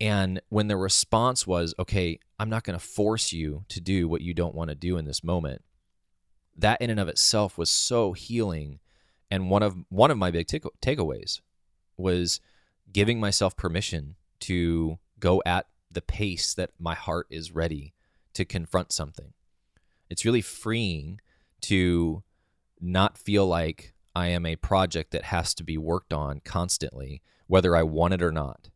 And 0.00 0.40
when 0.48 0.68
the 0.68 0.76
response 0.76 1.46
was, 1.46 1.74
okay, 1.78 2.18
I'm 2.38 2.50
not 2.50 2.64
going 2.64 2.78
to 2.78 2.84
force 2.84 3.32
you 3.32 3.64
to 3.68 3.80
do 3.80 4.08
what 4.08 4.20
you 4.20 4.34
don't 4.34 4.54
want 4.54 4.68
to 4.68 4.74
do 4.74 4.98
in 4.98 5.04
this 5.04 5.24
moment, 5.24 5.62
that 6.56 6.80
in 6.82 6.90
and 6.90 7.00
of 7.00 7.08
itself 7.08 7.56
was 7.56 7.70
so 7.70 8.12
healing. 8.12 8.80
And 9.30 9.50
one 9.50 9.62
of 9.62 9.76
one 9.88 10.10
of 10.10 10.18
my 10.18 10.30
big 10.30 10.46
take- 10.46 10.64
takeaways 10.80 11.40
was 11.96 12.40
giving 12.92 13.18
myself 13.18 13.56
permission 13.56 14.16
to 14.40 14.98
go 15.18 15.42
at 15.44 15.66
the 15.90 16.02
pace 16.02 16.54
that 16.54 16.70
my 16.78 16.94
heart 16.94 17.26
is 17.30 17.52
ready 17.52 17.94
to 18.34 18.44
confront 18.44 18.92
something. 18.92 19.32
It's 20.08 20.24
really 20.24 20.42
freeing 20.42 21.20
to 21.62 22.22
not 22.80 23.18
feel 23.18 23.46
like 23.46 23.94
I 24.14 24.28
am 24.28 24.46
a 24.46 24.56
project 24.56 25.10
that 25.10 25.24
has 25.24 25.54
to 25.54 25.64
be 25.64 25.76
worked 25.76 26.12
on 26.12 26.40
constantly, 26.44 27.22
whether 27.46 27.74
I 27.74 27.82
want 27.82 28.14
it 28.14 28.22
or 28.22 28.32
not. 28.32 28.70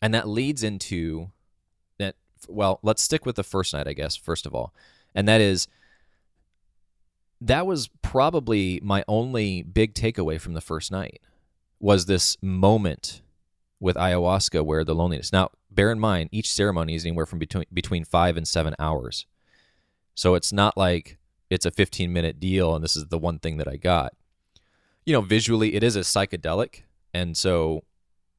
And 0.00 0.14
that 0.14 0.28
leads 0.28 0.62
into 0.62 1.30
that. 1.98 2.16
Well, 2.48 2.78
let's 2.82 3.02
stick 3.02 3.26
with 3.26 3.36
the 3.36 3.42
first 3.42 3.74
night, 3.74 3.88
I 3.88 3.92
guess, 3.92 4.16
first 4.16 4.46
of 4.46 4.54
all. 4.54 4.74
And 5.14 5.26
that 5.28 5.40
is, 5.40 5.68
that 7.40 7.66
was 7.66 7.88
probably 8.02 8.80
my 8.82 9.04
only 9.08 9.62
big 9.62 9.94
takeaway 9.94 10.40
from 10.40 10.54
the 10.54 10.60
first 10.60 10.90
night 10.90 11.20
was 11.78 12.06
this 12.06 12.36
moment 12.42 13.22
with 13.80 13.96
ayahuasca 13.96 14.64
where 14.64 14.84
the 14.84 14.94
loneliness. 14.94 15.32
Now, 15.32 15.50
bear 15.70 15.92
in 15.92 16.00
mind, 16.00 16.30
each 16.32 16.50
ceremony 16.50 16.94
is 16.94 17.04
anywhere 17.04 17.26
from 17.26 17.38
between 17.38 17.66
between 17.72 18.04
five 18.04 18.36
and 18.36 18.48
seven 18.48 18.74
hours. 18.78 19.26
So 20.14 20.34
it's 20.34 20.52
not 20.52 20.76
like 20.76 21.18
it's 21.50 21.66
a 21.66 21.70
15 21.70 22.12
minute 22.12 22.40
deal 22.40 22.74
and 22.74 22.82
this 22.82 22.96
is 22.96 23.06
the 23.06 23.18
one 23.18 23.38
thing 23.38 23.58
that 23.58 23.68
I 23.68 23.76
got. 23.76 24.14
You 25.04 25.12
know, 25.12 25.20
visually, 25.20 25.74
it 25.74 25.84
is 25.84 25.94
a 25.94 26.00
psychedelic. 26.00 26.82
And 27.14 27.36
so 27.36 27.84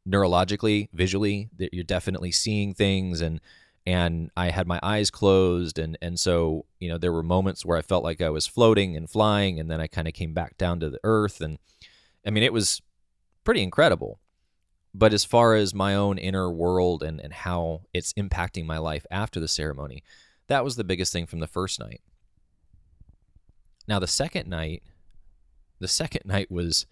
neurologically, 0.08 0.90
visually, 0.92 1.50
you're 1.72 1.84
definitely 1.84 2.32
seeing 2.32 2.74
things 2.74 3.22
and 3.22 3.40
and 3.88 4.32
I 4.36 4.50
had 4.50 4.68
my 4.68 4.82
eyes 4.84 5.10
closed 5.10 5.80
and 5.80 5.98
and 6.02 6.20
so, 6.20 6.66
you 6.78 6.90
know, 6.90 6.98
there 6.98 7.14
were 7.14 7.24
moments 7.24 7.66
where 7.66 7.78
I 7.78 7.82
felt 7.82 8.04
like 8.04 8.22
I 8.22 8.30
was 8.30 8.46
floating 8.46 8.98
and 8.98 9.10
flying 9.10 9.62
and 9.62 9.72
then 9.72 9.80
I 9.80 9.88
kind 9.88 10.10
of 10.10 10.14
came 10.14 10.34
back 10.34 10.58
down 10.58 10.82
to 10.82 10.90
the 10.90 11.00
earth 11.06 11.40
and 11.40 11.58
I 12.26 12.32
mean, 12.32 12.44
it 12.44 12.52
was 12.52 12.82
pretty 13.46 13.64
incredible. 13.64 14.20
But 14.94 15.14
as 15.14 15.24
far 15.24 15.56
as 15.56 15.74
my 15.74 15.96
own 15.96 16.18
inner 16.18 16.52
world 16.52 17.02
and, 17.02 17.22
and 17.22 17.32
how 17.32 17.84
it's 17.94 18.12
impacting 18.14 18.66
my 18.66 18.78
life 18.78 19.06
after 19.10 19.40
the 19.40 19.48
ceremony, 19.48 20.04
that 20.48 20.66
was 20.66 20.76
the 20.76 20.84
biggest 20.84 21.14
thing 21.14 21.26
from 21.26 21.40
the 21.40 21.48
first 21.48 21.80
night. 21.80 22.02
Now, 23.88 24.00
the 24.00 24.08
second 24.08 24.50
night, 24.50 24.84
the 25.80 25.88
second 25.88 26.24
night 26.26 26.52
was 26.52 26.88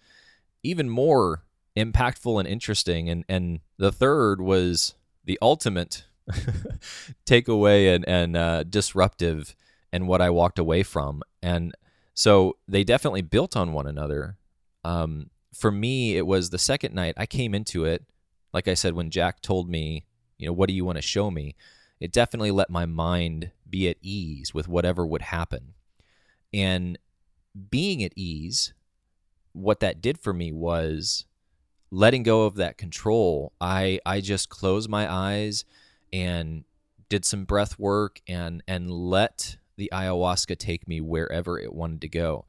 even 0.62 0.88
more 0.88 1.42
impactful 1.76 2.38
and 2.40 2.48
interesting. 2.48 3.10
And 3.10 3.26
and 3.28 3.60
the 3.76 3.92
third 3.92 4.40
was 4.40 4.94
the 5.26 5.38
ultimate 5.42 6.04
takeaway 7.26 7.94
and 7.94 8.06
and 8.08 8.36
uh, 8.36 8.62
disruptive, 8.64 9.54
and 9.92 10.08
what 10.08 10.20
I 10.20 10.30
walked 10.30 10.58
away 10.58 10.82
from. 10.82 11.22
And 11.42 11.74
so 12.14 12.56
they 12.66 12.84
definitely 12.84 13.22
built 13.22 13.56
on 13.56 13.72
one 13.72 13.86
another. 13.86 14.38
Um, 14.84 15.30
for 15.54 15.70
me, 15.70 16.16
it 16.16 16.26
was 16.26 16.50
the 16.50 16.58
second 16.58 16.94
night 16.94 17.14
I 17.16 17.26
came 17.26 17.54
into 17.54 17.84
it. 17.84 18.04
Like 18.52 18.68
I 18.68 18.74
said, 18.74 18.94
when 18.94 19.10
Jack 19.10 19.42
told 19.42 19.68
me, 19.68 20.06
you 20.38 20.46
know, 20.46 20.52
what 20.52 20.68
do 20.68 20.74
you 20.74 20.84
want 20.84 20.96
to 20.96 21.02
show 21.02 21.30
me? 21.30 21.54
It 22.00 22.12
definitely 22.12 22.50
let 22.50 22.70
my 22.70 22.86
mind 22.86 23.50
be 23.68 23.88
at 23.88 23.96
ease 24.00 24.52
with 24.54 24.68
whatever 24.68 25.06
would 25.06 25.22
happen. 25.22 25.74
And 26.52 26.98
being 27.70 28.02
at 28.02 28.12
ease, 28.16 28.74
what 29.52 29.80
that 29.80 30.00
did 30.00 30.18
for 30.18 30.32
me 30.32 30.52
was 30.52 31.24
letting 31.90 32.22
go 32.22 32.44
of 32.44 32.56
that 32.56 32.78
control, 32.78 33.52
I 33.60 34.00
I 34.04 34.20
just 34.20 34.48
closed 34.48 34.88
my 34.88 35.10
eyes 35.10 35.64
and 36.12 36.64
did 37.08 37.24
some 37.24 37.44
breath 37.44 37.78
work 37.78 38.20
and 38.26 38.62
and 38.66 38.90
let 38.90 39.56
the 39.76 39.90
ayahuasca 39.92 40.58
take 40.58 40.88
me 40.88 41.00
wherever 41.00 41.58
it 41.58 41.72
wanted 41.72 42.00
to 42.00 42.08
go. 42.08 42.44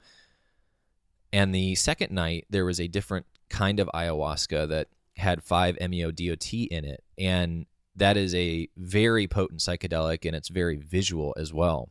And 1.33 1.53
the 1.53 1.75
second 1.75 2.11
night 2.11 2.45
there 2.49 2.65
was 2.65 2.79
a 2.79 2.87
different 2.87 3.25
kind 3.49 3.79
of 3.79 3.89
ayahuasca 3.93 4.69
that 4.69 4.87
had 5.17 5.43
5-MeO-DMT 5.43 6.67
in 6.67 6.85
it 6.85 7.03
and 7.17 7.65
that 7.95 8.15
is 8.15 8.35
a 8.35 8.69
very 8.77 9.27
potent 9.27 9.59
psychedelic 9.59 10.25
and 10.25 10.35
it's 10.35 10.49
very 10.49 10.77
visual 10.77 11.33
as 11.37 11.51
well. 11.51 11.89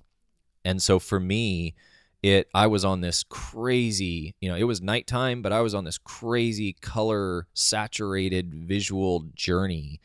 And 0.65 0.81
so 0.81 0.99
for 0.99 1.19
me, 1.19 1.75
it 2.23 2.49
I 2.55 2.67
was 2.67 2.85
on 2.85 3.01
this 3.01 3.25
crazy, 3.25 4.35
you 4.41 4.49
know, 4.49 4.57
it 4.57 4.65
was 4.65 4.81
nighttime, 4.81 5.43
but 5.43 5.53
I 5.53 5.61
was 5.61 5.75
on 5.75 5.85
this 5.85 5.99
crazy 5.99 6.75
color 6.81 7.47
saturated 7.55 8.55
visual 8.55 9.27
journey 9.35 10.01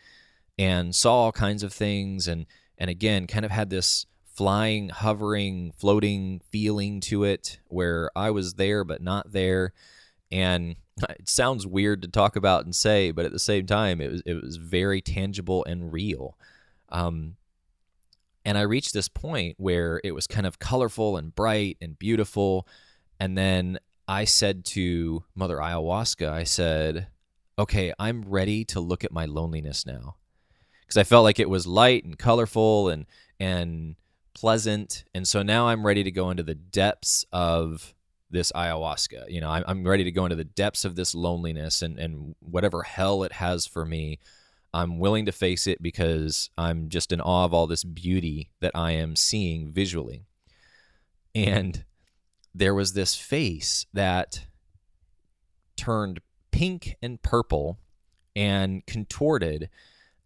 and 0.61 0.95
saw 0.95 1.13
all 1.23 1.31
kinds 1.31 1.63
of 1.63 1.73
things 1.73 2.27
and 2.27 2.45
and 2.77 2.89
again 2.89 3.25
kind 3.27 3.45
of 3.45 3.51
had 3.51 3.69
this 3.69 4.05
flying, 4.25 4.89
hovering, 4.89 5.71
floating 5.77 6.41
feeling 6.51 7.01
to 7.01 7.23
it 7.23 7.59
where 7.67 8.09
I 8.15 8.29
was 8.31 8.53
there 8.55 8.83
but 8.83 9.01
not 9.01 9.31
there. 9.31 9.73
And 10.31 10.75
it 11.09 11.27
sounds 11.29 11.65
weird 11.65 12.01
to 12.03 12.07
talk 12.07 12.35
about 12.35 12.63
and 12.65 12.75
say, 12.75 13.11
but 13.11 13.25
at 13.25 13.31
the 13.31 13.39
same 13.39 13.65
time, 13.65 14.01
it 14.01 14.11
was 14.11 14.21
it 14.25 14.35
was 14.41 14.57
very 14.57 15.01
tangible 15.01 15.65
and 15.65 15.91
real. 15.91 16.37
Um, 16.89 17.37
And 18.45 18.57
I 18.57 18.61
reached 18.61 18.93
this 18.93 19.09
point 19.09 19.55
where 19.57 20.01
it 20.03 20.13
was 20.13 20.27
kind 20.27 20.47
of 20.47 20.59
colorful 20.59 21.17
and 21.17 21.33
bright 21.35 21.77
and 21.81 21.97
beautiful. 21.99 22.67
And 23.19 23.37
then 23.37 23.79
I 24.07 24.25
said 24.25 24.65
to 24.65 25.23
Mother 25.35 25.57
Ayahuasca, 25.57 26.27
I 26.29 26.43
said, 26.43 27.07
okay, 27.57 27.93
I'm 27.99 28.23
ready 28.27 28.65
to 28.65 28.79
look 28.79 29.03
at 29.03 29.11
my 29.11 29.25
loneliness 29.25 29.85
now. 29.85 30.15
Because 30.91 31.07
I 31.07 31.09
felt 31.09 31.23
like 31.23 31.39
it 31.39 31.49
was 31.49 31.65
light 31.65 32.03
and 32.03 32.19
colorful 32.19 32.89
and, 32.89 33.05
and 33.39 33.95
pleasant. 34.33 35.05
And 35.15 35.25
so 35.25 35.41
now 35.41 35.69
I'm 35.69 35.85
ready 35.85 36.03
to 36.03 36.11
go 36.11 36.31
into 36.31 36.43
the 36.43 36.53
depths 36.53 37.25
of 37.31 37.93
this 38.29 38.51
ayahuasca. 38.51 39.31
You 39.31 39.39
know, 39.39 39.49
I'm, 39.49 39.63
I'm 39.67 39.87
ready 39.87 40.03
to 40.03 40.11
go 40.11 40.25
into 40.25 40.35
the 40.35 40.43
depths 40.43 40.83
of 40.83 40.97
this 40.97 41.15
loneliness 41.15 41.81
and, 41.81 41.97
and 41.97 42.35
whatever 42.41 42.83
hell 42.83 43.23
it 43.23 43.31
has 43.31 43.65
for 43.65 43.85
me. 43.85 44.19
I'm 44.73 44.99
willing 44.99 45.25
to 45.27 45.31
face 45.31 45.65
it 45.65 45.81
because 45.81 46.49
I'm 46.57 46.89
just 46.89 47.13
in 47.13 47.21
awe 47.21 47.45
of 47.45 47.53
all 47.53 47.67
this 47.67 47.85
beauty 47.85 48.51
that 48.59 48.73
I 48.75 48.91
am 48.91 49.15
seeing 49.15 49.71
visually. 49.71 50.25
And 51.33 51.85
there 52.53 52.75
was 52.75 52.91
this 52.91 53.15
face 53.15 53.85
that 53.93 54.45
turned 55.77 56.19
pink 56.51 56.97
and 57.01 57.21
purple 57.21 57.79
and 58.35 58.85
contorted. 58.85 59.69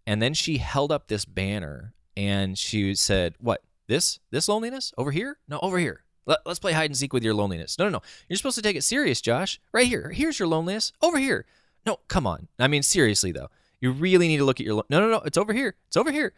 And 0.07 0.21
then 0.21 0.33
she 0.33 0.57
held 0.57 0.91
up 0.91 1.07
this 1.07 1.25
banner 1.25 1.93
and 2.15 2.57
she 2.57 2.95
said, 2.95 3.35
What? 3.39 3.61
This? 3.87 4.19
This 4.31 4.47
loneliness? 4.47 4.93
Over 4.97 5.11
here? 5.11 5.37
No, 5.47 5.59
over 5.61 5.77
here. 5.77 6.03
Let, 6.25 6.39
us 6.45 6.57
play 6.57 6.73
hide 6.73 6.89
and 6.89 6.97
seek 6.97 7.13
with 7.13 7.23
your 7.23 7.35
loneliness. 7.35 7.77
No, 7.77 7.85
no, 7.85 7.91
no. 7.91 8.01
You're 8.27 8.37
supposed 8.37 8.55
to 8.55 8.61
take 8.63 8.75
it 8.75 8.83
serious, 8.83 9.21
Josh. 9.21 9.59
Right 9.71 9.85
here. 9.85 10.09
Here's 10.09 10.39
your 10.39 10.47
loneliness. 10.47 10.91
Over 11.01 11.19
here. 11.19 11.45
No, 11.85 11.99
come 12.07 12.25
on. 12.25 12.47
I 12.57 12.67
mean, 12.67 12.81
seriously, 12.81 13.31
though. 13.31 13.49
You 13.79 13.91
really 13.91 14.27
need 14.27 14.37
to 14.37 14.45
look 14.45 14.59
at 14.59 14.65
your. 14.65 14.75
Lo- 14.75 14.85
no, 14.89 14.99
no, 14.99 15.09
no. 15.09 15.21
It's 15.25 15.37
over 15.37 15.53
here. 15.53 15.75
It's 15.87 15.97
over 15.97 16.11
here. 16.11 16.33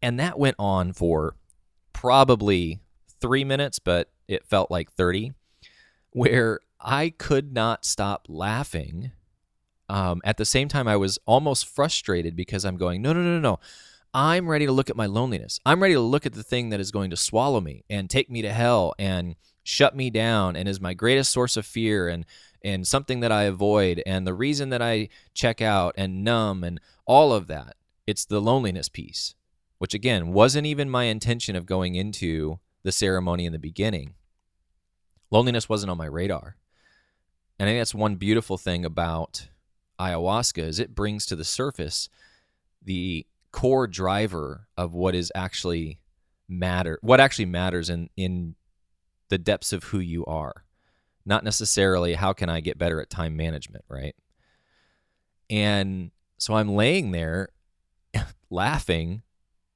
And 0.00 0.18
that 0.20 0.38
went 0.38 0.56
on 0.58 0.92
for 0.92 1.36
probably 1.92 2.80
three 3.20 3.44
minutes, 3.44 3.78
but 3.78 4.10
it 4.28 4.46
felt 4.46 4.70
like 4.70 4.90
30, 4.92 5.32
where 6.10 6.60
I 6.80 7.10
could 7.10 7.52
not 7.52 7.84
stop 7.84 8.26
laughing. 8.28 9.12
Um, 9.88 10.20
at 10.24 10.36
the 10.36 10.44
same 10.44 10.68
time, 10.68 10.88
I 10.88 10.96
was 10.96 11.18
almost 11.26 11.66
frustrated 11.66 12.36
because 12.36 12.64
I'm 12.64 12.76
going, 12.76 13.02
no, 13.02 13.12
no, 13.12 13.20
no, 13.20 13.34
no, 13.34 13.40
no. 13.40 13.60
I'm 14.14 14.48
ready 14.48 14.64
to 14.66 14.72
look 14.72 14.90
at 14.90 14.96
my 14.96 15.06
loneliness. 15.06 15.58
I'm 15.66 15.82
ready 15.82 15.94
to 15.94 16.00
look 16.00 16.24
at 16.24 16.34
the 16.34 16.44
thing 16.44 16.70
that 16.70 16.80
is 16.80 16.92
going 16.92 17.10
to 17.10 17.16
swallow 17.16 17.60
me 17.60 17.84
and 17.90 18.08
take 18.08 18.30
me 18.30 18.42
to 18.42 18.52
hell 18.52 18.94
and 18.98 19.34
shut 19.64 19.96
me 19.96 20.08
down 20.08 20.54
and 20.54 20.68
is 20.68 20.80
my 20.80 20.94
greatest 20.94 21.32
source 21.32 21.56
of 21.56 21.66
fear 21.66 22.08
and 22.08 22.24
and 22.62 22.86
something 22.86 23.20
that 23.20 23.32
I 23.32 23.42
avoid 23.42 24.02
and 24.06 24.26
the 24.26 24.32
reason 24.32 24.70
that 24.70 24.80
I 24.80 25.10
check 25.34 25.60
out 25.60 25.94
and 25.98 26.24
numb 26.24 26.64
and 26.64 26.80
all 27.06 27.32
of 27.32 27.46
that. 27.48 27.76
It's 28.06 28.24
the 28.24 28.40
loneliness 28.40 28.88
piece, 28.88 29.34
which 29.78 29.92
again 29.92 30.32
wasn't 30.32 30.66
even 30.66 30.88
my 30.88 31.04
intention 31.04 31.56
of 31.56 31.66
going 31.66 31.94
into 31.94 32.60
the 32.82 32.92
ceremony 32.92 33.44
in 33.44 33.52
the 33.52 33.58
beginning. 33.58 34.14
Loneliness 35.30 35.68
wasn't 35.68 35.90
on 35.90 35.98
my 35.98 36.06
radar. 36.06 36.56
And 37.58 37.68
I 37.68 37.72
think 37.72 37.80
that's 37.80 37.94
one 37.94 38.16
beautiful 38.16 38.56
thing 38.56 38.84
about 38.84 39.48
ayahuasca 39.98 40.62
is 40.62 40.78
it 40.78 40.94
brings 40.94 41.26
to 41.26 41.36
the 41.36 41.44
surface 41.44 42.08
the 42.82 43.26
core 43.52 43.86
driver 43.86 44.66
of 44.76 44.94
what 44.94 45.14
is 45.14 45.30
actually 45.34 45.98
matter 46.48 46.98
what 47.02 47.20
actually 47.20 47.46
matters 47.46 47.88
in 47.88 48.10
in 48.16 48.54
the 49.28 49.38
depths 49.38 49.72
of 49.72 49.84
who 49.84 49.98
you 49.98 50.24
are. 50.26 50.64
Not 51.24 51.44
necessarily 51.44 52.14
how 52.14 52.32
can 52.32 52.48
i 52.48 52.60
get 52.60 52.78
better 52.78 53.00
at 53.00 53.10
time 53.10 53.36
management 53.36 53.84
right? 53.88 54.14
And 55.48 56.10
so 56.38 56.54
i'm 56.54 56.68
laying 56.68 57.12
there 57.12 57.48
laughing 58.50 59.22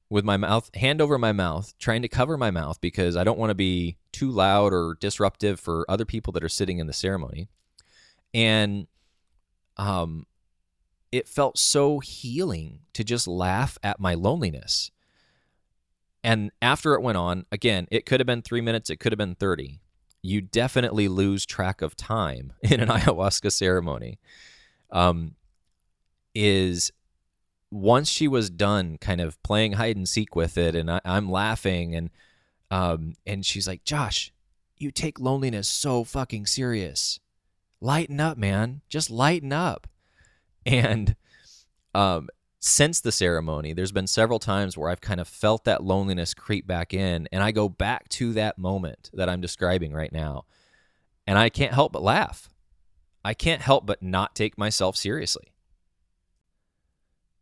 with 0.09 0.25
my 0.25 0.37
mouth 0.37 0.69
hand 0.75 1.01
over 1.01 1.17
my 1.17 1.31
mouth 1.31 1.73
trying 1.77 2.01
to 2.01 2.07
cover 2.07 2.35
my 2.35 2.49
mouth 2.49 2.81
because 2.81 3.15
i 3.15 3.23
don't 3.23 3.37
want 3.37 3.51
to 3.51 3.55
be 3.55 3.99
too 4.11 4.31
loud 4.31 4.73
or 4.73 4.97
disruptive 4.99 5.59
for 5.59 5.85
other 5.87 6.05
people 6.05 6.33
that 6.33 6.43
are 6.43 6.49
sitting 6.49 6.79
in 6.79 6.87
the 6.87 6.93
ceremony. 6.93 7.47
And 8.33 8.87
um 9.79 10.27
it 11.11 11.27
felt 11.27 11.57
so 11.57 11.99
healing 11.99 12.81
to 12.93 13.03
just 13.03 13.27
laugh 13.27 13.77
at 13.81 13.99
my 13.99 14.13
loneliness. 14.13 14.91
And 16.23 16.51
after 16.61 16.93
it 16.93 17.01
went 17.01 17.17
on, 17.17 17.45
again, 17.51 17.87
it 17.89 18.05
could 18.05 18.19
have 18.19 18.27
been 18.27 18.41
three 18.41 18.61
minutes, 18.61 18.89
it 18.89 18.99
could 18.99 19.11
have 19.11 19.17
been 19.17 19.35
30. 19.35 19.79
You 20.21 20.41
definitely 20.41 21.07
lose 21.07 21.45
track 21.45 21.81
of 21.81 21.95
time 21.95 22.53
in 22.61 22.79
an 22.79 22.89
ayahuasca 22.89 23.51
ceremony. 23.51 24.19
Um, 24.91 25.35
is 26.35 26.91
once 27.71 28.09
she 28.09 28.27
was 28.27 28.49
done 28.49 28.97
kind 28.99 29.21
of 29.21 29.41
playing 29.43 29.73
hide 29.73 29.95
and 29.95 30.07
seek 30.07 30.35
with 30.35 30.57
it, 30.57 30.75
and 30.75 30.91
I, 30.91 31.01
am 31.05 31.29
laughing, 31.29 31.95
and 31.95 32.09
um, 32.71 33.13
and 33.25 33.45
she's 33.45 33.67
like, 33.67 33.83
Josh, 33.83 34.31
you 34.77 34.91
take 34.91 35.19
loneliness 35.19 35.67
so 35.67 36.03
fucking 36.03 36.45
serious. 36.45 37.19
Lighten 37.81 38.19
up, 38.19 38.37
man. 38.37 38.81
Just 38.89 39.09
lighten 39.09 39.53
up. 39.53 39.87
And 40.65 41.15
um, 41.95 42.29
since 42.59 42.99
the 42.99 43.11
ceremony, 43.11 43.73
there's 43.73 43.91
been 43.91 44.07
several 44.07 44.39
times 44.39 44.77
where 44.77 44.89
I've 44.89 45.01
kind 45.01 45.21
of 45.21 45.27
felt 45.27 45.63
that 45.63 45.83
loneliness 45.83 46.33
creep 46.33 46.67
back 46.67 46.93
in, 46.93 47.27
and 47.31 47.41
I 47.41 47.51
go 47.51 47.69
back 47.69 48.09
to 48.09 48.33
that 48.33 48.57
moment 48.57 49.09
that 49.13 49.29
I'm 49.29 49.41
describing 49.41 49.93
right 49.93 50.11
now, 50.11 50.45
and 51.25 51.37
I 51.37 51.49
can't 51.49 51.73
help 51.73 51.93
but 51.93 52.03
laugh. 52.03 52.49
I 53.23 53.33
can't 53.33 53.61
help 53.61 53.85
but 53.85 54.03
not 54.03 54.35
take 54.35 54.57
myself 54.57 54.97
seriously. 54.97 55.53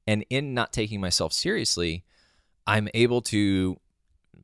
And 0.05 0.23
in 0.29 0.53
not 0.53 0.71
taking 0.71 1.01
myself 1.01 1.33
seriously, 1.33 2.03
I'm 2.65 2.87
able 2.93 3.21
to 3.23 3.79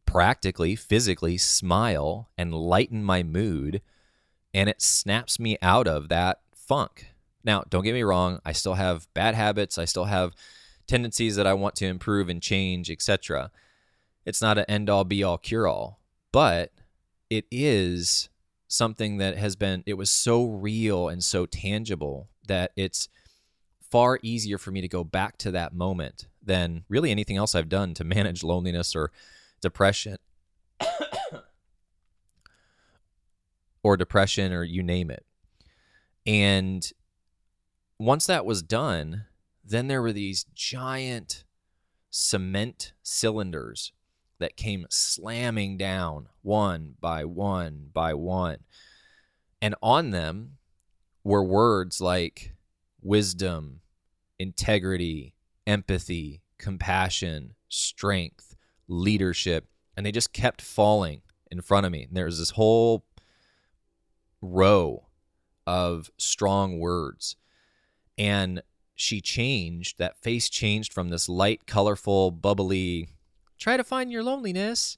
practically, 0.05 0.75
physically 0.75 1.37
smile 1.37 2.29
and 2.37 2.53
lighten 2.53 3.03
my 3.03 3.23
mood, 3.23 3.81
and 4.53 4.69
it 4.69 4.81
snaps 4.81 5.39
me 5.39 5.57
out 5.61 5.87
of 5.87 6.09
that 6.09 6.41
funk 6.55 7.13
now, 7.43 7.63
don't 7.69 7.83
get 7.83 7.93
me 7.93 8.03
wrong, 8.03 8.39
I 8.45 8.53
still 8.53 8.75
have 8.75 9.07
bad 9.13 9.35
habits, 9.35 9.77
I 9.77 9.85
still 9.85 10.05
have 10.05 10.33
tendencies 10.87 11.35
that 11.35 11.47
I 11.47 11.53
want 11.53 11.75
to 11.75 11.85
improve 11.85 12.29
and 12.29 12.41
change, 12.41 12.89
etc. 12.89 13.51
It's 14.25 14.41
not 14.41 14.57
an 14.57 14.65
end 14.67 14.89
all 14.89 15.03
be 15.03 15.23
all 15.23 15.37
cure 15.37 15.67
all, 15.67 15.99
but 16.31 16.71
it 17.29 17.45
is 17.51 18.29
something 18.67 19.17
that 19.17 19.37
has 19.37 19.55
been 19.55 19.83
it 19.85 19.95
was 19.95 20.09
so 20.09 20.45
real 20.45 21.07
and 21.07 21.23
so 21.23 21.45
tangible 21.45 22.29
that 22.47 22.71
it's 22.75 23.07
far 23.91 24.19
easier 24.23 24.57
for 24.57 24.71
me 24.71 24.81
to 24.81 24.87
go 24.87 25.03
back 25.03 25.37
to 25.37 25.51
that 25.51 25.73
moment 25.73 26.27
than 26.41 26.83
really 26.89 27.11
anything 27.11 27.37
else 27.37 27.53
I've 27.53 27.69
done 27.69 27.93
to 27.95 28.03
manage 28.03 28.43
loneliness 28.43 28.95
or 28.95 29.11
depression 29.61 30.17
or 33.83 33.97
depression 33.97 34.53
or 34.53 34.63
you 34.63 34.81
name 34.81 35.11
it. 35.11 35.25
And 36.25 36.89
once 37.99 38.25
that 38.27 38.45
was 38.45 38.63
done, 38.63 39.25
then 39.63 39.87
there 39.87 40.01
were 40.01 40.13
these 40.13 40.45
giant 40.55 41.43
cement 42.09 42.93
cylinders 43.01 43.91
that 44.39 44.57
came 44.57 44.85
slamming 44.89 45.77
down 45.77 46.27
one 46.41 46.95
by 46.99 47.25
one 47.25 47.89
by 47.93 48.13
one. 48.13 48.57
And 49.61 49.75
on 49.81 50.11
them 50.11 50.57
were 51.23 51.43
words 51.43 52.01
like 52.01 52.53
wisdom, 53.01 53.81
integrity, 54.39 55.33
empathy, 55.65 56.41
compassion, 56.57 57.55
strength, 57.69 58.55
leadership. 58.87 59.67
And 59.95 60.05
they 60.05 60.11
just 60.11 60.33
kept 60.33 60.61
falling 60.61 61.21
in 61.49 61.61
front 61.61 61.85
of 61.85 61.91
me. 61.91 62.03
And 62.03 62.17
there 62.17 62.25
was 62.25 62.39
this 62.39 62.51
whole 62.51 63.05
row 64.43 65.05
of 65.65 66.09
strong 66.17 66.79
words. 66.79 67.35
And 68.17 68.61
she 68.95 69.21
changed 69.21 69.97
that 69.97 70.21
face 70.21 70.49
changed 70.49 70.93
from 70.93 71.09
this 71.09 71.27
light 71.27 71.65
colorful 71.65 72.29
bubbly 72.31 73.09
try 73.57 73.77
to 73.77 73.83
find 73.83 74.11
your 74.11 74.23
loneliness 74.23 74.97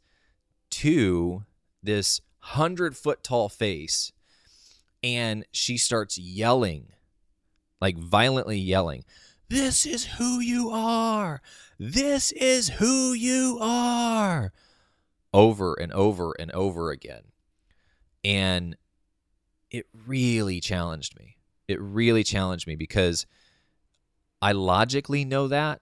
to 0.72 1.46
this 1.82 2.20
hundred 2.40 2.98
foot 2.98 3.24
tall 3.24 3.48
face. 3.48 4.12
And 5.04 5.46
she 5.52 5.78
starts 5.78 6.18
yelling 6.18 6.94
like 7.80 7.98
violently 7.98 8.58
yelling 8.58 9.06
this 9.48 9.86
is 9.86 10.06
who 10.06 10.40
you 10.40 10.72
are! 10.72 11.40
This 11.78 12.32
is 12.32 12.70
who 12.70 13.14
you 13.14 13.60
are! 13.62 14.52
over 15.36 15.74
and 15.74 15.92
over 15.92 16.34
and 16.40 16.50
over 16.54 16.92
again. 16.92 17.24
And 18.24 18.78
it 19.78 19.86
really 20.08 20.60
challenged 20.60 21.18
me 21.20 21.36
it 21.68 21.82
really 21.82 22.24
challenged 22.24 22.68
me 22.68 22.76
because 22.76 23.26
I 24.42 24.52
logically 24.52 25.26
know 25.26 25.48
that, 25.48 25.82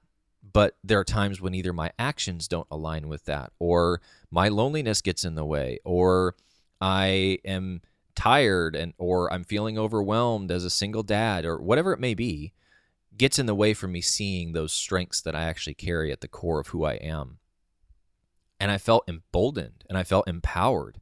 but 0.51 0.77
there 0.83 0.99
are 0.99 1.05
times 1.05 1.41
when 1.41 1.53
either 1.53 1.73
my 1.73 1.91
actions 1.99 2.47
don't 2.47 2.67
align 2.71 3.07
with 3.07 3.25
that, 3.25 3.51
or 3.59 4.01
my 4.31 4.47
loneliness 4.47 5.01
gets 5.01 5.25
in 5.25 5.35
the 5.35 5.45
way, 5.45 5.79
or 5.83 6.35
I 6.79 7.39
am 7.45 7.81
tired 8.15 8.75
and 8.75 8.93
or 8.97 9.31
I'm 9.33 9.43
feeling 9.43 9.77
overwhelmed 9.77 10.51
as 10.51 10.63
a 10.63 10.69
single 10.69 11.01
dad 11.01 11.45
or 11.45 11.57
whatever 11.57 11.93
it 11.93 11.99
may 11.99 12.13
be 12.13 12.53
gets 13.17 13.39
in 13.39 13.47
the 13.47 13.55
way 13.55 13.73
for 13.73 13.87
me 13.87 14.01
seeing 14.01 14.53
those 14.53 14.71
strengths 14.71 15.19
that 15.21 15.35
I 15.35 15.43
actually 15.43 15.73
carry 15.73 16.11
at 16.11 16.21
the 16.21 16.27
core 16.27 16.59
of 16.59 16.67
who 16.67 16.83
I 16.83 16.93
am. 16.93 17.39
And 18.59 18.69
I 18.69 18.77
felt 18.77 19.07
emboldened 19.07 19.83
and 19.89 19.97
I 19.97 20.03
felt 20.03 20.27
empowered. 20.27 20.99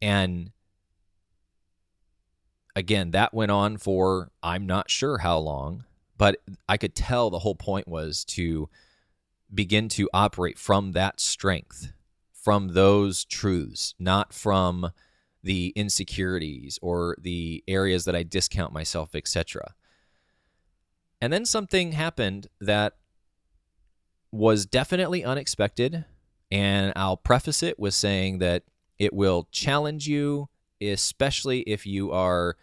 And 0.00 0.52
again, 2.74 3.10
that 3.12 3.34
went 3.34 3.50
on 3.50 3.76
for 3.76 4.30
I'm 4.42 4.66
not 4.66 4.90
sure 4.90 5.18
how 5.18 5.38
long, 5.38 5.84
but 6.16 6.36
I 6.68 6.76
could 6.76 6.94
tell 6.94 7.30
the 7.30 7.40
whole 7.40 7.54
point 7.54 7.88
was 7.88 8.24
to 8.26 8.68
begin 9.52 9.88
to 9.90 10.08
operate 10.14 10.58
from 10.58 10.92
that 10.92 11.20
strength, 11.20 11.92
from 12.32 12.68
those 12.74 13.24
truths, 13.24 13.94
not 13.98 14.32
from 14.32 14.92
the 15.42 15.72
insecurities 15.74 16.78
or 16.80 17.16
the 17.20 17.62
areas 17.66 18.04
that 18.04 18.16
I 18.16 18.22
discount 18.22 18.72
myself, 18.72 19.14
etc. 19.14 19.74
And 21.20 21.32
then 21.32 21.44
something 21.44 21.92
happened 21.92 22.48
that 22.60 22.94
was 24.30 24.66
definitely 24.66 25.24
unexpected. 25.24 26.04
And 26.50 26.92
I'll 26.96 27.16
preface 27.16 27.62
it 27.62 27.78
with 27.78 27.94
saying 27.94 28.38
that 28.38 28.64
it 28.98 29.12
will 29.12 29.48
challenge 29.50 30.06
you, 30.06 30.48
especially 30.90 31.60
if 31.60 31.86
you 31.86 32.12
are 32.12 32.56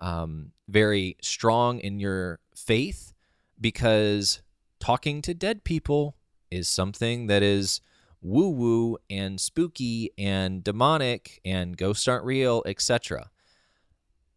um, 0.00 0.52
very 0.68 1.16
strong 1.20 1.80
in 1.80 1.98
your 1.98 2.40
faith, 2.54 3.12
because 3.60 4.42
talking 4.80 5.22
to 5.22 5.34
dead 5.34 5.64
people 5.64 6.16
is 6.50 6.68
something 6.68 7.26
that 7.26 7.42
is 7.42 7.80
woo 8.20 8.48
woo 8.48 8.98
and 9.10 9.40
spooky 9.40 10.10
and 10.16 10.64
demonic 10.64 11.40
and 11.44 11.76
ghosts 11.76 12.08
aren't 12.08 12.24
real, 12.24 12.62
etc. 12.66 13.30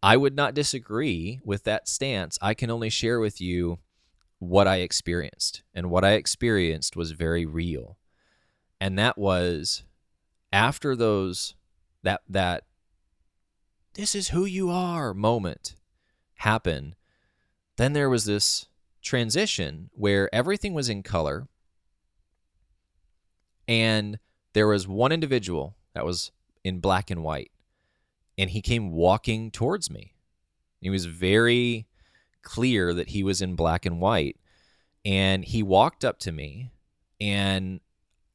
I 0.04 0.17
would 0.17 0.36
not 0.36 0.54
disagree 0.54 1.39
with 1.43 1.63
that 1.63 1.88
stance. 1.88 2.38
I 2.41 2.54
can 2.54 2.69
only 2.69 2.89
share 2.89 3.19
with 3.19 3.41
you 3.41 3.80
what 4.39 4.67
I 4.67 4.78
experienced. 4.78 5.63
And 5.73 5.89
what 5.89 6.06
I 6.06 6.12
experienced 6.12 6.95
was 6.95 7.12
very 7.12 7.45
real. 7.45 7.97
And 8.80 8.97
that 9.00 9.17
was 9.17 9.84
after 10.54 10.95
those 10.95 11.56
that 12.04 12.21
that 12.30 12.65
this 13.97 14.13
is 14.13 14.29
who 14.29 14.45
you 14.45 14.69
are 14.69 15.12
moment 15.13 15.75
happen, 16.36 16.95
then 17.77 17.93
there 17.93 18.10
was 18.10 18.25
this 18.25 18.67
transition 19.01 19.89
where 19.93 20.33
everything 20.33 20.73
was 20.75 20.88
in 20.88 21.01
color 21.01 21.47
and 23.67 24.19
there 24.53 24.67
was 24.67 24.88
one 24.88 25.12
individual 25.12 25.75
that 25.93 26.05
was 26.05 26.31
in 26.63 26.79
black 26.79 27.10
and 27.10 27.23
white 27.23 27.51
and 28.38 28.51
he 28.51 28.62
came 28.62 28.91
walking 28.91 29.49
towards 29.49 29.89
me. 29.89 30.13
He 30.79 30.91
was 30.91 31.05
very 31.05 31.88
clear 32.43 32.93
that 32.93 33.10
he 33.10 33.23
was 33.23 33.41
in 33.41 33.55
black 33.55 33.83
and 33.83 33.99
white 33.99 34.38
and 35.03 35.43
he 35.43 35.63
walked 35.63 36.05
up 36.05 36.19
to 36.19 36.31
me 36.31 36.69
and 37.19 37.79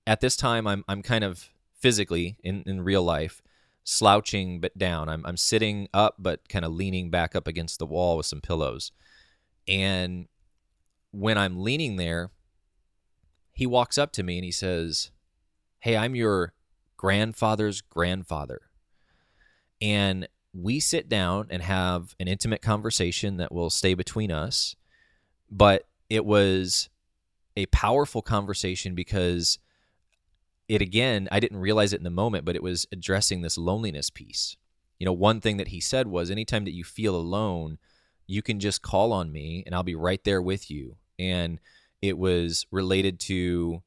at 0.08 0.20
this 0.20 0.36
time 0.36 0.66
I'm 0.66 0.84
I'm 0.88 1.02
kind 1.02 1.22
of 1.22 1.50
physically 1.78 2.36
in 2.42 2.64
in 2.66 2.82
real 2.82 3.04
life 3.04 3.42
slouching 3.84 4.60
but 4.60 4.76
down. 4.76 5.08
I'm 5.08 5.24
I'm 5.26 5.36
sitting 5.36 5.88
up 5.92 6.16
but 6.18 6.48
kind 6.48 6.64
of 6.64 6.72
leaning 6.72 7.10
back 7.10 7.34
up 7.34 7.46
against 7.46 7.78
the 7.78 7.86
wall 7.86 8.16
with 8.16 8.26
some 8.26 8.40
pillows. 8.40 8.92
And 9.68 10.28
when 11.10 11.38
I'm 11.38 11.60
leaning 11.60 11.96
there, 11.96 12.30
he 13.52 13.66
walks 13.66 13.98
up 13.98 14.12
to 14.12 14.22
me 14.22 14.38
and 14.38 14.44
he 14.44 14.50
says, 14.50 15.10
Hey, 15.80 15.96
I'm 15.96 16.14
your 16.14 16.54
grandfather's 16.96 17.80
grandfather. 17.80 18.62
And 19.80 20.28
we 20.54 20.80
sit 20.80 21.08
down 21.08 21.48
and 21.50 21.62
have 21.62 22.14
an 22.20 22.28
intimate 22.28 22.62
conversation 22.62 23.38
that 23.38 23.52
will 23.52 23.70
stay 23.70 23.94
between 23.94 24.30
us. 24.30 24.76
But 25.50 25.86
it 26.08 26.24
was 26.24 26.88
a 27.56 27.66
powerful 27.66 28.22
conversation 28.22 28.94
because 28.94 29.58
it 30.72 30.80
again, 30.80 31.28
I 31.30 31.38
didn't 31.38 31.58
realize 31.58 31.92
it 31.92 31.98
in 31.98 32.04
the 32.04 32.10
moment, 32.10 32.46
but 32.46 32.56
it 32.56 32.62
was 32.62 32.86
addressing 32.90 33.42
this 33.42 33.58
loneliness 33.58 34.08
piece. 34.08 34.56
You 34.98 35.04
know, 35.04 35.12
one 35.12 35.38
thing 35.38 35.58
that 35.58 35.68
he 35.68 35.80
said 35.80 36.06
was 36.06 36.30
anytime 36.30 36.64
that 36.64 36.72
you 36.72 36.82
feel 36.82 37.14
alone, 37.14 37.76
you 38.26 38.40
can 38.40 38.58
just 38.58 38.80
call 38.80 39.12
on 39.12 39.30
me 39.30 39.62
and 39.66 39.74
I'll 39.74 39.82
be 39.82 39.94
right 39.94 40.24
there 40.24 40.40
with 40.40 40.70
you. 40.70 40.96
And 41.18 41.60
it 42.00 42.16
was 42.16 42.66
related 42.70 43.20
to 43.20 43.82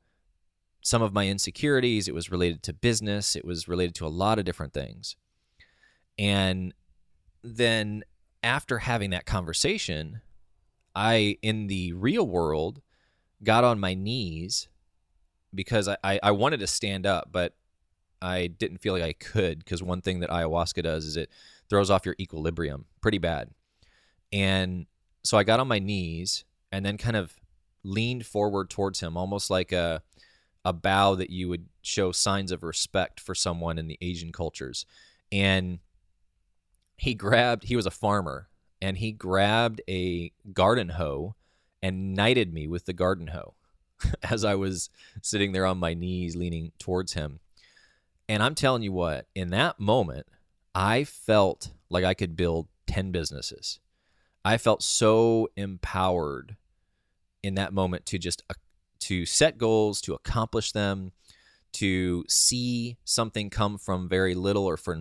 some 0.82 1.02
of 1.02 1.12
my 1.12 1.28
insecurities. 1.28 2.08
It 2.08 2.14
was 2.14 2.30
related 2.30 2.62
to 2.64 2.74
business. 2.74 3.36
It 3.36 3.46
was 3.46 3.68
related 3.68 3.96
to 3.96 4.06
a 4.06 4.10
lot 4.10 4.38
of 4.38 4.46
different 4.46 4.74
things. 4.74 5.16
And 6.20 6.72
then 7.44 8.04
after 8.44 8.78
having 8.78 9.10
that 9.10 9.26
conversation, 9.26 10.22
I, 10.96 11.40
in 11.42 11.66
the 11.66 11.94
real 11.94 12.28
world, 12.28 12.84
got 13.44 13.64
on 13.64 13.80
my 13.80 13.96
knees 13.96 14.68
because 15.56 15.88
I, 15.88 16.20
I, 16.22 16.32
wanted 16.32 16.60
to 16.60 16.68
stand 16.68 17.06
up, 17.06 17.30
but 17.32 17.54
I 18.22 18.48
didn't 18.48 18.78
feel 18.80 18.94
like 18.94 19.04
I 19.04 19.14
could 19.14 19.60
because 19.60 19.82
one 19.82 20.02
thing 20.02 20.20
that 20.20 20.30
ayahuasca 20.30 20.84
does 20.84 21.06
is 21.06 21.18
it 21.18 21.30
throws 21.70 21.90
off 21.90 22.06
your 22.06 22.16
equilibrium 22.20 22.86
pretty 23.02 23.18
bad. 23.18 23.50
And 24.32 24.86
so 25.24 25.38
I 25.38 25.44
got 25.44 25.60
on 25.60 25.68
my 25.68 25.80
knees 25.80 26.46
and 26.72 26.86
then 26.86 26.98
kind 26.98 27.16
of 27.16 27.40
leaned 27.84 28.26
forward 28.26 28.70
towards 28.70 29.00
him, 29.00 29.18
almost 29.18 29.50
like 29.50 29.72
a 29.72 30.02
a 30.66 30.74
bow 30.74 31.14
that 31.14 31.30
you 31.30 31.48
would 31.48 31.68
show 31.84 32.12
signs 32.12 32.52
of 32.52 32.64
respect 32.64 33.20
for 33.20 33.36
someone 33.36 33.78
in 33.78 33.88
the 33.88 34.00
Asian 34.02 34.32
cultures. 34.32 34.86
And 35.32 35.78
he 36.98 37.14
grabbed, 37.14 37.66
he 37.66 37.76
was 37.76 37.86
a 37.86 37.92
farmer, 37.92 38.50
and 38.82 38.98
he 38.98 39.12
grabbed 39.12 39.82
a 39.88 40.32
garden 40.54 40.90
hoe 40.90 41.36
and 41.84 42.16
knighted 42.16 42.52
me 42.52 42.68
with 42.68 42.86
the 42.86 42.94
garden 42.94 43.28
hoe 43.28 43.54
as 44.24 44.44
I 44.46 44.56
was 44.56 44.90
sitting 45.22 45.52
there 45.52 45.66
on 45.66 45.78
my 45.78 45.94
knees 45.94 46.36
leaning 46.36 46.72
towards 46.80 47.14
him. 47.14 47.40
And 48.28 48.42
I'm 48.42 48.56
telling 48.56 48.82
you 48.82 48.92
what, 48.92 49.28
in 49.36 49.50
that 49.52 49.80
moment, 49.80 50.28
I 50.74 51.04
felt 51.04 51.72
like 51.90 52.04
I 52.04 52.14
could 52.14 52.36
build 52.36 52.68
10 52.88 53.12
businesses. 53.12 53.80
I 54.44 54.58
felt 54.58 54.84
so 54.84 55.50
empowered 55.56 56.56
in 57.44 57.56
that 57.56 57.74
moment 57.74 58.06
to 58.08 58.18
just 58.18 58.44
uh, 58.50 58.56
to 59.02 59.26
set 59.26 59.58
goals, 59.58 60.02
to 60.02 60.14
accomplish 60.14 60.72
them, 60.72 61.12
to 61.74 62.24
see 62.28 62.98
something 63.04 63.50
come 63.50 63.78
from 63.78 64.10
very 64.10 64.34
little 64.34 64.66
or 64.66 64.78
for 64.78 64.98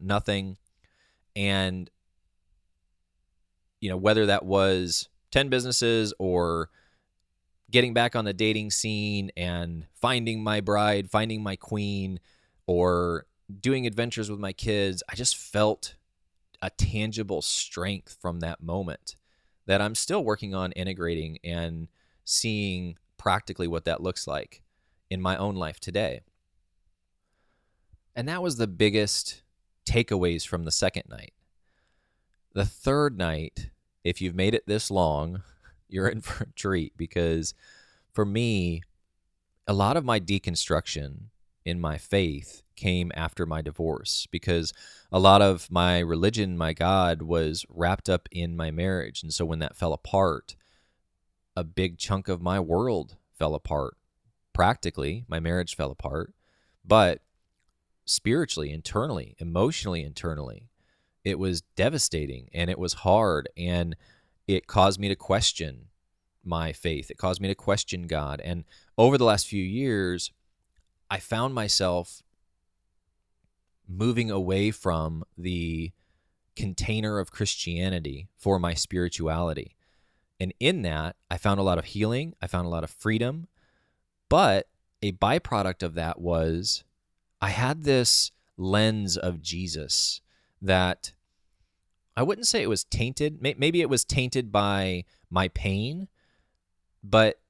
nothing. 0.00 0.56
And, 1.34 1.88
you 3.80 3.88
know, 3.88 3.96
whether 3.96 4.26
that 4.26 4.44
was 4.44 5.08
10 5.30 5.48
businesses 5.48 6.12
or 6.18 6.68
getting 7.70 7.94
back 7.94 8.14
on 8.14 8.24
the 8.24 8.32
dating 8.32 8.70
scene 8.70 9.30
and 9.36 9.86
finding 9.94 10.42
my 10.42 10.60
bride, 10.60 11.10
finding 11.10 11.42
my 11.42 11.56
queen, 11.56 12.20
or 12.66 13.26
doing 13.60 13.86
adventures 13.86 14.30
with 14.30 14.40
my 14.40 14.52
kids, 14.52 15.02
I 15.10 15.14
just 15.14 15.36
felt 15.36 15.94
a 16.62 16.70
tangible 16.70 17.42
strength 17.42 18.16
from 18.20 18.40
that 18.40 18.62
moment 18.62 19.16
that 19.66 19.80
I'm 19.80 19.94
still 19.94 20.24
working 20.24 20.54
on 20.54 20.72
integrating 20.72 21.38
and 21.44 21.88
seeing 22.24 22.96
practically 23.18 23.66
what 23.66 23.84
that 23.84 24.02
looks 24.02 24.26
like 24.26 24.62
in 25.10 25.20
my 25.20 25.36
own 25.36 25.54
life 25.54 25.80
today. 25.80 26.20
And 28.14 28.28
that 28.28 28.42
was 28.42 28.56
the 28.56 28.66
biggest 28.66 29.42
takeaways 29.84 30.46
from 30.46 30.64
the 30.64 30.70
second 30.70 31.04
night. 31.08 31.32
The 32.54 32.64
third 32.64 33.18
night, 33.18 33.70
if 34.02 34.20
you've 34.22 34.34
made 34.34 34.54
it 34.54 34.66
this 34.66 34.90
long, 34.90 35.42
you're 35.88 36.08
in 36.08 36.20
for 36.22 36.44
a 36.44 36.52
treat 36.52 36.96
because 36.96 37.54
for 38.12 38.24
me, 38.24 38.82
a 39.66 39.72
lot 39.72 39.96
of 39.96 40.04
my 40.04 40.20
deconstruction 40.20 41.26
in 41.64 41.80
my 41.80 41.98
faith 41.98 42.62
came 42.76 43.10
after 43.14 43.44
my 43.44 43.60
divorce 43.60 44.28
because 44.30 44.72
a 45.10 45.18
lot 45.18 45.42
of 45.42 45.70
my 45.70 45.98
religion, 45.98 46.56
my 46.56 46.72
God, 46.72 47.22
was 47.22 47.66
wrapped 47.68 48.08
up 48.08 48.28
in 48.30 48.56
my 48.56 48.70
marriage. 48.70 49.22
And 49.22 49.34
so 49.34 49.44
when 49.44 49.58
that 49.58 49.76
fell 49.76 49.92
apart, 49.92 50.54
a 51.56 51.64
big 51.64 51.98
chunk 51.98 52.28
of 52.28 52.42
my 52.42 52.60
world 52.60 53.16
fell 53.32 53.54
apart. 53.54 53.96
Practically, 54.52 55.24
my 55.26 55.40
marriage 55.40 55.74
fell 55.74 55.90
apart, 55.90 56.32
but 56.84 57.20
spiritually, 58.04 58.70
internally, 58.70 59.34
emotionally, 59.38 60.02
internally, 60.02 60.68
it 61.24 61.38
was 61.38 61.62
devastating 61.74 62.48
and 62.54 62.70
it 62.70 62.78
was 62.78 62.92
hard 62.92 63.48
and 63.56 63.96
it 64.46 64.66
caused 64.66 65.00
me 65.00 65.08
to 65.08 65.16
question 65.16 65.86
my 66.44 66.72
faith. 66.72 67.10
It 67.10 67.18
caused 67.18 67.40
me 67.40 67.48
to 67.48 67.54
question 67.54 68.06
God. 68.06 68.40
And 68.44 68.64
over 68.96 69.18
the 69.18 69.24
last 69.24 69.46
few 69.46 69.62
years, 69.62 70.30
I 71.10 71.18
found 71.18 71.54
myself 71.54 72.22
moving 73.88 74.30
away 74.30 74.70
from 74.70 75.24
the 75.36 75.92
container 76.54 77.18
of 77.18 77.30
Christianity 77.30 78.28
for 78.36 78.58
my 78.58 78.74
spirituality. 78.74 79.76
And 80.40 80.52
in 80.60 80.82
that, 80.82 81.16
I 81.30 81.38
found 81.38 81.60
a 81.60 81.64
lot 81.64 81.78
of 81.78 81.86
healing, 81.86 82.34
I 82.40 82.46
found 82.46 82.66
a 82.66 82.70
lot 82.70 82.84
of 82.84 82.90
freedom. 82.90 83.48
But 84.28 84.68
a 85.02 85.12
byproduct 85.12 85.82
of 85.82 85.94
that 85.94 86.20
was 86.20 86.84
I 87.40 87.50
had 87.50 87.84
this 87.84 88.32
lens 88.56 89.16
of 89.16 89.42
Jesus 89.42 90.20
that 90.62 91.12
I 92.16 92.22
wouldn't 92.22 92.46
say 92.46 92.62
it 92.62 92.68
was 92.68 92.84
tainted. 92.84 93.40
Maybe 93.40 93.80
it 93.80 93.90
was 93.90 94.04
tainted 94.04 94.50
by 94.50 95.04
my 95.30 95.48
pain, 95.48 96.08
but 97.04 97.40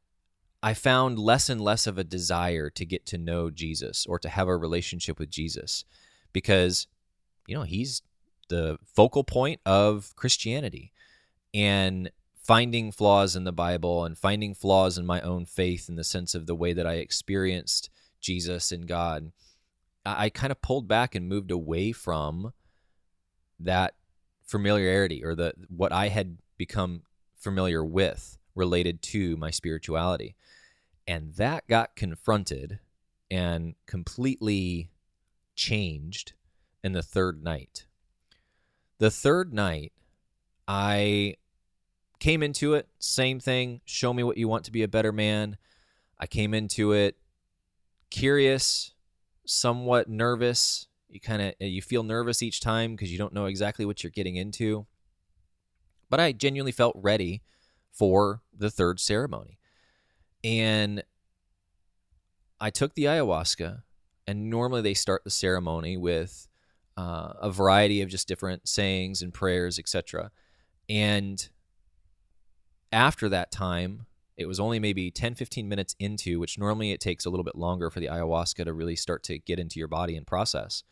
I 0.62 0.74
found 0.74 1.18
less 1.18 1.48
and 1.48 1.60
less 1.60 1.86
of 1.86 1.98
a 1.98 2.04
desire 2.04 2.68
to 2.70 2.84
get 2.84 3.06
to 3.06 3.18
know 3.18 3.50
Jesus 3.50 4.06
or 4.06 4.18
to 4.18 4.28
have 4.28 4.48
a 4.48 4.56
relationship 4.56 5.18
with 5.18 5.30
Jesus 5.30 5.84
because, 6.32 6.88
you 7.46 7.54
know, 7.54 7.62
he's 7.62 8.02
the 8.48 8.78
focal 8.84 9.22
point 9.22 9.60
of 9.64 10.14
Christianity. 10.16 10.92
And 11.54 12.10
finding 12.46 12.92
flaws 12.92 13.34
in 13.34 13.42
the 13.42 13.52
Bible 13.52 14.04
and 14.04 14.16
finding 14.16 14.54
flaws 14.54 14.98
in 14.98 15.04
my 15.04 15.20
own 15.20 15.44
faith 15.46 15.88
in 15.88 15.96
the 15.96 16.04
sense 16.04 16.34
of 16.34 16.46
the 16.46 16.54
way 16.54 16.72
that 16.72 16.86
I 16.86 16.94
experienced 16.94 17.90
Jesus 18.20 18.70
and 18.70 18.86
God, 18.86 19.32
I, 20.04 20.30
kind 20.30 20.52
of 20.52 20.62
pulled 20.62 20.86
back 20.86 21.16
and 21.16 21.28
moved 21.28 21.50
away 21.50 21.90
from 21.90 22.52
that 23.58 23.94
familiarity 24.46 25.24
or 25.24 25.34
the 25.34 25.52
what 25.68 25.92
I 25.92 26.08
had 26.08 26.38
become 26.56 27.02
familiar 27.36 27.84
with 27.84 28.38
related 28.54 29.02
to 29.02 29.36
my 29.36 29.50
spirituality. 29.50 30.34
And 31.06 31.34
that 31.34 31.68
got 31.68 31.94
confronted 31.94 32.80
and 33.30 33.74
completely 33.86 34.90
changed 35.54 36.32
in 36.82 36.92
the 36.92 37.02
third 37.02 37.42
night. 37.42 37.86
The 38.98 39.10
third 39.10 39.52
night, 39.52 39.92
I 40.66 41.36
came 42.18 42.42
into 42.42 42.74
it, 42.74 42.88
same 42.98 43.40
thing. 43.40 43.82
Show 43.84 44.12
me 44.12 44.22
what 44.22 44.38
you 44.38 44.48
want 44.48 44.64
to 44.64 44.72
be 44.72 44.82
a 44.82 44.88
better 44.88 45.12
man. 45.12 45.58
I 46.18 46.26
came 46.26 46.54
into 46.54 46.92
it 46.92 47.16
curious, 48.10 48.92
somewhat 49.44 50.08
nervous. 50.08 50.88
You 51.16 51.20
kind 51.20 51.40
of 51.40 51.54
you 51.58 51.80
feel 51.80 52.02
nervous 52.02 52.42
each 52.42 52.60
time 52.60 52.94
because 52.94 53.10
you 53.10 53.16
don't 53.16 53.32
know 53.32 53.46
exactly 53.46 53.86
what 53.86 54.02
you're 54.04 54.10
getting 54.10 54.36
into. 54.36 54.86
But 56.10 56.20
I 56.20 56.32
genuinely 56.32 56.72
felt 56.72 56.94
ready 56.94 57.42
for 57.90 58.42
the 58.54 58.70
third 58.70 59.00
ceremony. 59.00 59.58
And 60.44 61.02
I 62.60 62.68
took 62.68 62.94
the 62.94 63.04
ayahuasca, 63.04 63.82
and 64.26 64.50
normally 64.50 64.82
they 64.82 64.92
start 64.92 65.24
the 65.24 65.30
ceremony 65.30 65.96
with 65.96 66.48
uh, 66.98 67.32
a 67.40 67.50
variety 67.50 68.02
of 68.02 68.10
just 68.10 68.28
different 68.28 68.68
sayings 68.68 69.22
and 69.22 69.32
prayers, 69.32 69.78
etc. 69.78 70.30
And 70.86 71.48
after 72.92 73.30
that 73.30 73.50
time, 73.50 74.04
it 74.36 74.44
was 74.44 74.60
only 74.60 74.78
maybe 74.78 75.10
10, 75.10 75.34
15 75.34 75.66
minutes 75.66 75.96
into, 75.98 76.38
which 76.38 76.58
normally 76.58 76.92
it 76.92 77.00
takes 77.00 77.24
a 77.24 77.30
little 77.30 77.44
bit 77.44 77.56
longer 77.56 77.88
for 77.88 78.00
the 78.00 78.06
ayahuasca 78.06 78.66
to 78.66 78.74
really 78.74 78.96
start 78.96 79.22
to 79.24 79.38
get 79.38 79.58
into 79.58 79.78
your 79.78 79.88
body 79.88 80.14
and 80.14 80.26
process. 80.26 80.82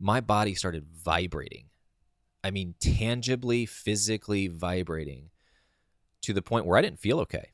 My 0.00 0.20
body 0.20 0.54
started 0.54 0.86
vibrating. 1.04 1.66
I 2.42 2.50
mean, 2.50 2.74
tangibly, 2.80 3.66
physically 3.66 4.48
vibrating 4.48 5.30
to 6.22 6.32
the 6.32 6.42
point 6.42 6.66
where 6.66 6.78
I 6.78 6.82
didn't 6.82 6.98
feel 6.98 7.20
okay. 7.20 7.50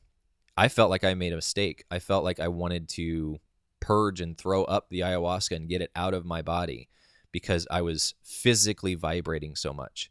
I 0.55 0.69
felt 0.69 0.89
like 0.89 1.03
I 1.03 1.13
made 1.13 1.33
a 1.33 1.37
mistake. 1.37 1.83
I 1.91 1.99
felt 1.99 2.23
like 2.23 2.39
I 2.39 2.47
wanted 2.47 2.89
to 2.89 3.37
purge 3.79 4.21
and 4.21 4.37
throw 4.37 4.63
up 4.63 4.89
the 4.89 5.01
ayahuasca 5.01 5.55
and 5.55 5.69
get 5.69 5.81
it 5.81 5.91
out 5.95 6.13
of 6.13 6.25
my 6.25 6.41
body 6.41 6.89
because 7.31 7.67
I 7.69 7.81
was 7.81 8.15
physically 8.23 8.95
vibrating 8.95 9.55
so 9.55 9.73
much. 9.73 10.09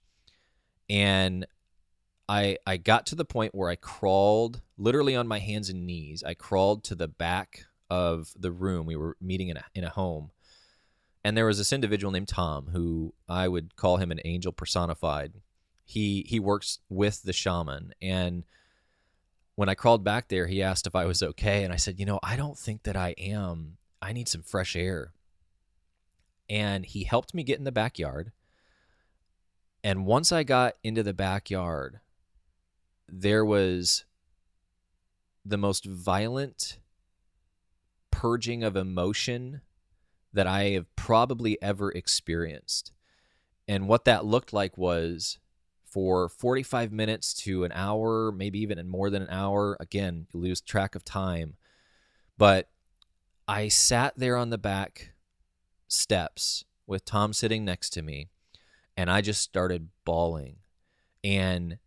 And 0.88 1.46
I 2.29 2.59
I 2.66 2.77
got 2.77 3.07
to 3.07 3.14
the 3.14 3.25
point 3.25 3.55
where 3.55 3.70
I 3.70 3.77
crawled 3.77 4.62
literally 4.79 5.16
on 5.16 5.27
my 5.27 5.38
hands 5.38 5.68
and 5.68 5.87
knees. 5.87 6.22
I 6.25 6.35
crawled 6.35 6.85
to 6.85 6.94
the 6.94 7.09
back 7.09 7.64
of 7.90 8.33
the 8.38 8.53
room. 8.53 8.87
We 8.87 8.96
were 8.96 9.16
meeting 9.20 9.49
in 9.49 9.57
a 9.57 9.64
in 9.75 9.85
a 9.85 9.90
home. 9.90 10.31
And 11.27 11.37
there 11.37 11.47
was 11.47 11.59
this 11.59 11.73
individual 11.73 12.12
named 12.12 12.29
Tom 12.29 12.69
who 12.69 13.12
I 13.29 13.49
would 13.49 13.75
call 13.75 13.97
him 13.97 14.12
an 14.12 14.21
angel 14.25 14.53
personified. 14.53 15.33
He 15.85 16.25
he 16.29 16.39
works 16.39 16.79
with 16.89 17.25
the 17.25 17.33
shaman 17.33 17.93
and 18.01 18.45
when 19.57 19.69
I 19.69 19.75
crawled 19.75 20.05
back 20.05 20.29
there, 20.29 20.47
he 20.47 20.62
asked 20.62 20.87
if 20.87 20.95
I 20.95 21.05
was 21.05 21.25
okay 21.25 21.65
and 21.65 21.73
I 21.73 21.77
said, 21.79 21.99
"You 21.99 22.07
know, 22.07 22.21
I 22.23 22.37
don't 22.37 22.57
think 22.57 22.85
that 22.85 22.97
I 22.97 23.17
am. 23.19 23.79
I 24.01 24.12
need 24.12 24.29
some 24.29 24.45
fresh 24.45 24.77
air." 24.77 25.15
And 26.49 26.87
he 26.87 27.03
helped 27.03 27.35
me 27.35 27.43
get 27.43 27.59
in 27.59 27.65
the 27.65 27.73
backyard. 27.73 28.31
And 29.83 30.07
once 30.07 30.31
I 30.31 30.45
got 30.45 30.75
into 30.85 31.03
the 31.03 31.12
backyard, 31.12 31.99
there 33.09 33.45
was 33.45 34.05
the 35.45 35.59
most 35.59 35.87
violent 35.87 36.79
purging 38.12 38.62
of 38.62 38.77
emotion 38.77 39.62
that 40.37 40.46
I 40.46 40.70
have 40.70 40.94
probably 40.96 41.61
ever 41.62 41.90
experienced. 41.90 42.92
And 43.66 43.88
what 43.88 44.05
that 44.05 44.25
looked 44.25 44.53
like 44.53 44.77
was 44.79 45.38
for 45.85 46.29
45 46.29 46.92
minutes 46.92 47.33
to 47.44 47.64
an 47.64 47.72
hour, 47.75 48.31
maybe 48.31 48.59
even 48.61 48.79
in 48.79 48.87
more 48.87 49.09
than 49.09 49.22
an 49.22 49.31
hour. 49.31 49.79
Again, 49.81 50.27
you 50.33 50.40
lose 50.40 50.61
track 50.61 50.94
of 50.94 51.07
time. 51.07 51.57
But 52.37 52.68
I 53.49 53.68
sat 53.68 54.12
there 54.16 54.37
on 54.37 54.51
the 54.51 54.59
back 54.59 55.14
steps 55.88 56.64
with 56.87 57.07
Tom 57.07 57.33
sitting 57.33 57.64
next 57.64 57.90
to 57.94 58.03
me, 58.03 58.29
and 58.94 59.11
I 59.11 59.22
just 59.22 59.40
started 59.40 59.88
bawling. 60.05 60.57
And 61.25 61.79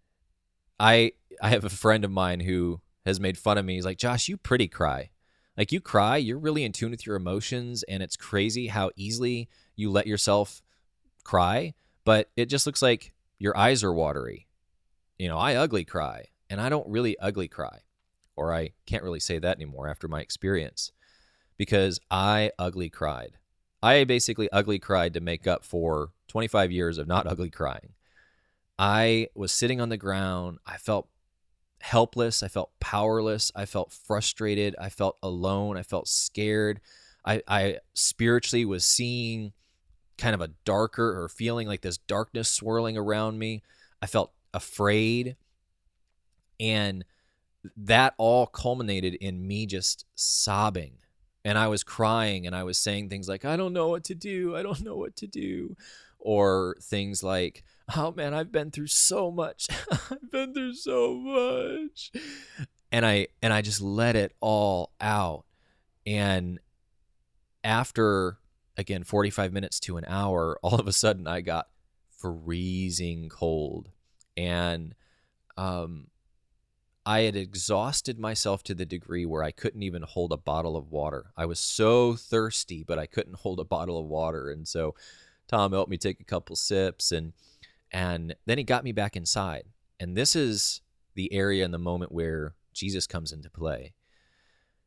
I 0.80 1.12
I 1.42 1.50
have 1.50 1.64
a 1.64 1.70
friend 1.70 2.04
of 2.04 2.10
mine 2.12 2.40
who 2.40 2.82
has 3.06 3.20
made 3.20 3.38
fun 3.38 3.60
of 3.60 3.66
me. 3.66 3.76
He's 3.76 3.86
like, 3.86 4.00
Josh, 4.00 4.28
you 4.28 4.38
pretty 4.38 4.68
cry. 4.68 5.12
Like 5.60 5.74
you 5.74 5.82
cry, 5.82 6.16
you're 6.16 6.40
really 6.40 6.64
in 6.64 6.72
tune 6.72 6.92
with 6.92 7.06
your 7.06 7.18
emotions, 7.18 7.84
and 7.84 8.02
it's 8.02 8.16
crazy 8.16 8.68
how 8.68 8.92
easily 8.96 9.50
you 9.76 9.92
let 9.92 10.08
yourself 10.08 10.62
cry. 11.26 11.74
But 12.06 12.30
it 12.38 12.46
just 12.46 12.66
looks 12.66 12.82
like 12.82 13.12
your 13.40 13.58
eyes 13.58 13.84
are 13.84 13.92
watery. 13.94 14.48
You 15.18 15.28
know, 15.28 15.38
I 15.38 15.56
ugly 15.56 15.84
cry, 15.84 16.28
and 16.50 16.62
I 16.62 16.70
don't 16.70 16.88
really 16.88 17.20
ugly 17.20 17.50
cry, 17.50 17.80
or 18.38 18.54
I 18.54 18.72
can't 18.86 19.04
really 19.04 19.20
say 19.20 19.38
that 19.38 19.58
anymore 19.58 19.90
after 19.90 20.08
my 20.08 20.22
experience, 20.22 20.94
because 21.58 22.00
I 22.10 22.52
ugly 22.58 22.90
cried. 22.90 23.38
I 23.84 24.06
basically 24.06 24.50
ugly 24.54 24.80
cried 24.80 25.14
to 25.16 25.20
make 25.20 25.46
up 25.46 25.66
for 25.66 26.12
25 26.30 26.72
years 26.72 26.98
of 26.98 27.06
not 27.06 27.28
ugly 27.28 27.50
crying. 27.50 27.96
I 28.78 29.28
was 29.36 29.52
sitting 29.52 29.82
on 29.82 29.90
the 29.90 29.98
ground. 29.98 30.60
I 30.66 30.78
felt 30.78 31.10
helpless. 31.82 32.44
I 32.44 32.48
felt 32.48 32.72
powerless. 32.80 33.52
I 33.56 33.66
felt 33.66 33.92
frustrated. 33.92 34.76
I 34.80 34.90
felt 34.90 35.18
alone. 35.24 35.78
I 35.78 35.84
felt 35.84 36.08
scared. 36.08 36.80
I, 37.26 37.42
I 37.48 37.78
spiritually 37.94 38.66
was 38.66 38.86
seeing 38.86 39.54
kind 40.18 40.36
of 40.36 40.42
a 40.42 40.52
darker 40.66 41.22
or 41.22 41.30
feeling 41.30 41.68
like 41.68 41.82
this 41.82 41.98
darkness 41.98 42.50
swirling 42.50 42.98
around 42.98 43.40
me. 43.40 43.64
I 44.02 44.06
felt 44.06 44.34
afraid. 44.54 45.36
And 46.60 47.06
that 47.76 48.14
all 48.18 48.48
culminated 48.48 49.16
in 49.16 49.48
me 49.48 49.66
just 49.66 50.06
sobbing. 50.16 50.94
And 51.46 51.58
I 51.58 51.68
was 51.68 51.84
crying 51.84 52.46
and 52.46 52.56
I 52.56 52.64
was 52.64 52.78
saying 52.78 53.10
things 53.10 53.30
like, 53.30 53.46
I 53.46 53.56
don't 53.56 53.74
know 53.74 53.88
what 53.88 54.04
to 54.06 54.16
do. 54.16 54.56
I 54.56 54.64
don't 54.64 54.82
know 54.82 54.96
what 54.96 55.16
to 55.18 55.28
do. 55.28 55.76
Or 56.20 56.76
things 56.82 57.24
like, 57.24 57.64
oh 57.96 58.12
man, 58.12 58.34
I've 58.34 58.52
been 58.52 58.72
through 58.72 58.88
so 58.88 59.32
much. 59.32 59.68
I've 59.92 60.32
been 60.32 60.54
through 60.54 60.76
so 60.76 61.16
much. 61.16 62.12
And 62.92 63.06
I 63.06 63.28
and 63.42 63.54
I 63.54 63.62
just 63.62 63.82
let 63.82 64.16
it 64.16 64.34
all 64.40 64.92
out. 65.00 65.46
And 66.06 66.60
after 67.64 68.38
again 68.78 69.04
45 69.04 69.54
minutes 69.54 69.80
to 69.82 69.98
an 69.98 70.06
hour, 70.08 70.58
all 70.64 70.80
of 70.80 70.88
a 70.88 70.94
sudden 70.94 71.28
I 71.28 71.42
got 71.42 71.68
freezing 72.10 73.30
cold. 73.30 73.90
And 74.36 74.96
um 75.58 76.08
I 77.06 77.22
had 77.22 77.36
exhausted 77.36 78.20
myself 78.20 78.62
to 78.64 78.76
the 78.76 78.86
degree 78.86 79.26
where 79.26 79.42
I 79.42 79.50
couldn't 79.50 79.82
even 79.82 80.04
hold 80.04 80.32
a 80.32 80.38
bottle 80.38 80.78
of 80.78 80.92
water. 80.92 81.32
I 81.36 81.48
was 81.48 81.60
so 81.60 82.16
thirsty, 82.16 82.84
but 82.84 83.00
I 83.00 83.08
couldn't 83.08 83.40
hold 83.40 83.60
a 83.60 83.64
bottle 83.64 83.98
of 83.98 84.06
water. 84.06 84.52
And 84.52 84.68
so 84.68 84.94
Tom 85.50 85.74
helped 85.74 85.90
me 85.90 85.98
take 85.98 86.22
a 86.22 86.26
couple 86.26 86.56
sips 86.56 87.12
and 87.12 87.34
and 87.92 88.36
then 88.46 88.60
he 88.60 88.64
got 88.64 88.84
me 88.84 88.92
back 88.92 89.16
inside. 89.16 89.64
And 90.00 90.16
this 90.16 90.36
is 90.36 90.82
the 91.16 91.34
area 91.34 91.66
and 91.66 91.74
the 91.74 91.80
moment 91.80 92.12
where 92.12 92.54
Jesus 92.72 93.08
comes 93.08 93.32
into 93.32 93.50
play. 93.50 93.94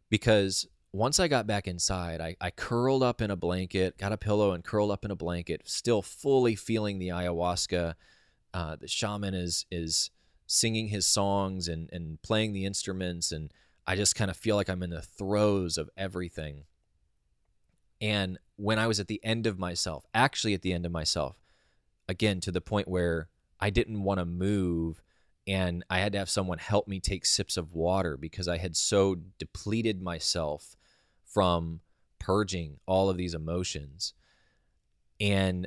Because 0.09 0.68
once 0.92 1.18
I 1.18 1.27
got 1.27 1.48
back 1.48 1.66
inside, 1.66 2.20
I, 2.20 2.37
I 2.40 2.51
curled 2.51 3.03
up 3.03 3.20
in 3.20 3.31
a 3.31 3.37
blanket, 3.37 3.98
got 3.98 4.12
a 4.12 4.16
pillow 4.16 4.53
and 4.53 4.62
curled 4.62 4.92
up 4.92 5.05
in 5.05 5.11
a 5.11 5.16
blanket, 5.16 5.62
still 5.64 6.01
fully 6.01 6.55
feeling 6.55 7.01
the 7.01 7.09
ayahuasca. 7.09 7.94
Uh, 8.55 8.77
the 8.77 8.87
shaman 8.88 9.35
is 9.35 9.66
is 9.70 10.11
singing 10.46 10.88
his 10.88 11.07
songs 11.07 11.66
and, 11.66 11.88
and 11.92 12.22
playing 12.22 12.53
the 12.53 12.66
instruments, 12.66 13.33
and 13.33 13.53
I 13.85 13.96
just 13.96 14.14
kind 14.14 14.31
of 14.31 14.37
feel 14.37 14.55
like 14.55 14.68
I'm 14.68 14.83
in 14.83 14.90
the 14.90 15.03
throes 15.03 15.77
of 15.77 15.90
everything. 15.96 16.64
And 18.03 18.38
when 18.57 18.81
I 18.81 18.88
was 18.88 18.99
at 19.01 19.07
the 19.07 19.21
end 19.25 19.47
of 19.47 19.59
myself, 19.59 20.05
actually 20.12 20.55
at 20.55 20.62
the 20.62 20.73
end 20.73 20.85
of 20.85 20.93
myself, 20.93 21.41
again 22.09 22.41
to 22.41 22.51
the 22.51 22.61
point 22.61 22.88
where 22.88 23.29
I 23.61 23.71
didn't 23.71 24.03
want 24.03 24.19
to 24.19 24.27
move 24.27 25.01
and 25.47 25.85
I 25.88 26.01
had 26.01 26.12
to 26.12 26.19
have 26.19 26.29
someone 26.29 26.59
help 26.59 26.87
me 26.88 27.01
take 27.01 27.25
sips 27.25 27.57
of 27.57 27.73
water 27.73 28.17
because 28.17 28.49
I 28.49 28.59
had 28.59 28.77
so 28.77 29.17
depleted 29.38 30.03
myself 30.03 30.77
from 31.25 31.81
purging 32.19 32.79
all 32.87 33.09
of 33.09 33.17
these 33.17 33.35
emotions. 33.35 34.15
And 35.21 35.67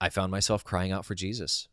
I 0.00 0.08
found 0.08 0.30
myself 0.30 0.64
crying 0.64 0.92
out 0.92 1.04
for 1.04 1.14
Jesus. 1.14 1.68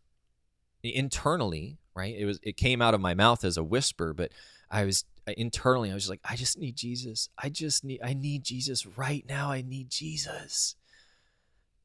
Internally, 0.83 1.77
right? 1.95 2.15
It 2.15 2.25
was 2.25 2.39
it 2.43 2.57
came 2.57 2.81
out 2.81 2.93
of 2.93 3.01
my 3.01 3.13
mouth 3.13 3.43
as 3.43 3.57
a 3.57 3.63
whisper, 3.63 4.13
but 4.13 4.31
I 4.69 4.85
was 4.85 5.05
internally, 5.37 5.91
I 5.91 5.93
was 5.93 6.03
just 6.03 6.09
like, 6.09 6.21
I 6.23 6.35
just 6.35 6.57
need 6.57 6.75
Jesus. 6.75 7.29
I 7.37 7.49
just 7.49 7.83
need, 7.83 8.01
I 8.03 8.13
need 8.13 8.43
Jesus 8.43 8.85
right 8.85 9.25
now. 9.27 9.51
I 9.51 9.61
need 9.61 9.89
Jesus. 9.89 10.75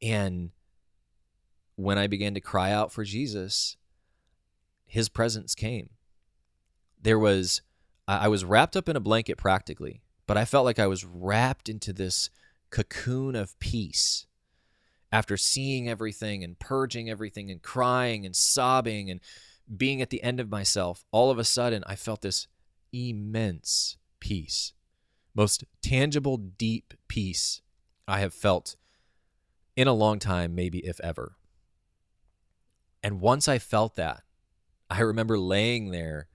And 0.03 0.51
when 1.77 1.99
I 1.99 2.07
began 2.07 2.35
to 2.35 2.41
cry 2.41 2.71
out 2.71 2.93
for 2.93 3.05
Jesus, 3.05 3.77
his 4.87 5.09
presence 5.09 5.55
came. 5.55 5.91
There 7.01 7.19
was, 7.19 7.63
I 8.09 8.29
was 8.29 8.45
wrapped 8.45 8.77
up 8.77 8.89
in 8.89 8.97
a 8.97 9.01
blanket 9.01 9.37
practically, 9.37 10.01
but 10.27 10.37
I 10.37 10.45
felt 10.45 10.65
like 10.65 10.79
I 10.79 10.87
was 10.87 11.05
wrapped 11.05 11.69
into 11.69 11.93
this 11.93 12.31
cocoon 12.71 13.37
of 13.37 13.59
peace 13.59 14.27
after 15.13 15.37
seeing 15.37 15.89
everything 15.89 16.43
and 16.43 16.59
purging 16.59 17.09
everything 17.09 17.51
and 17.51 17.63
crying 17.63 18.27
and 18.27 18.35
sobbing 18.35 19.11
and 19.11 19.21
being 19.75 20.03
at 20.03 20.11
the 20.11 20.23
end 20.23 20.41
of 20.41 20.51
myself. 20.51 21.05
All 21.11 21.31
of 21.31 21.39
a 21.39 21.45
sudden, 21.45 21.85
I 21.87 21.97
felt 21.97 22.23
this 22.23 22.47
immense 22.97 23.97
peace, 24.21 24.73
most 25.35 25.65
tangible, 25.83 26.37
deep 26.37 26.95
peace 27.09 27.61
I 28.09 28.21
have 28.21 28.33
felt 28.35 28.77
in 29.77 29.87
a 29.87 29.93
long 29.93 30.19
time, 30.19 30.55
maybe 30.55 30.79
if 30.79 31.01
ever. 31.01 31.37
And 33.03 33.21
once 33.21 33.47
I 33.47 33.59
felt 33.59 33.97
that, 33.97 34.23
I 34.89 35.01
remember 35.01 35.39
laying 35.39 35.91
there 35.91 36.29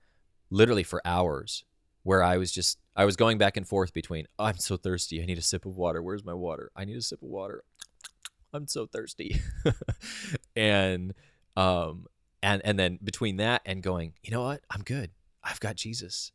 literally 0.50 0.82
for 0.82 1.02
hours 1.04 1.64
where 2.02 2.22
I 2.22 2.36
was 2.36 2.52
just, 2.52 2.78
I 2.94 3.04
was 3.04 3.16
going 3.16 3.38
back 3.38 3.56
and 3.56 3.66
forth 3.66 3.92
between, 3.92 4.26
oh, 4.38 4.44
I'm 4.44 4.58
so 4.58 4.76
thirsty. 4.76 5.22
I 5.22 5.26
need 5.26 5.38
a 5.38 5.42
sip 5.42 5.66
of 5.66 5.76
water. 5.76 6.02
Where's 6.02 6.24
my 6.24 6.34
water? 6.34 6.70
I 6.76 6.84
need 6.84 6.96
a 6.96 7.02
sip 7.02 7.22
of 7.22 7.28
water. 7.28 7.64
I'm 8.52 8.66
so 8.66 8.86
thirsty. 8.86 9.40
and, 10.56 11.14
um, 11.56 12.06
and, 12.42 12.60
and 12.64 12.78
then 12.78 12.98
between 13.02 13.36
that 13.38 13.62
and 13.64 13.82
going, 13.82 14.14
you 14.22 14.30
know 14.30 14.42
what? 14.42 14.62
I'm 14.70 14.82
good. 14.82 15.10
I've 15.42 15.60
got 15.60 15.76
Jesus. 15.76 16.32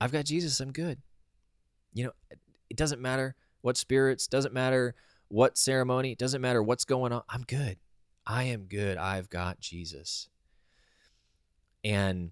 I've 0.00 0.12
got 0.12 0.24
Jesus. 0.24 0.60
I'm 0.60 0.72
good. 0.72 0.98
You 1.92 2.04
know, 2.04 2.12
it 2.68 2.76
doesn't 2.76 3.00
matter 3.00 3.34
what 3.60 3.76
spirits, 3.76 4.26
doesn't 4.26 4.54
matter 4.54 4.94
what 5.28 5.58
ceremony, 5.58 6.14
doesn't 6.14 6.40
matter 6.40 6.62
what's 6.62 6.84
going 6.84 7.12
on. 7.12 7.22
I'm 7.28 7.42
good. 7.42 7.78
I 8.26 8.44
am 8.44 8.64
good. 8.64 8.96
I've 8.96 9.28
got 9.28 9.60
Jesus. 9.60 10.28
And 11.84 12.30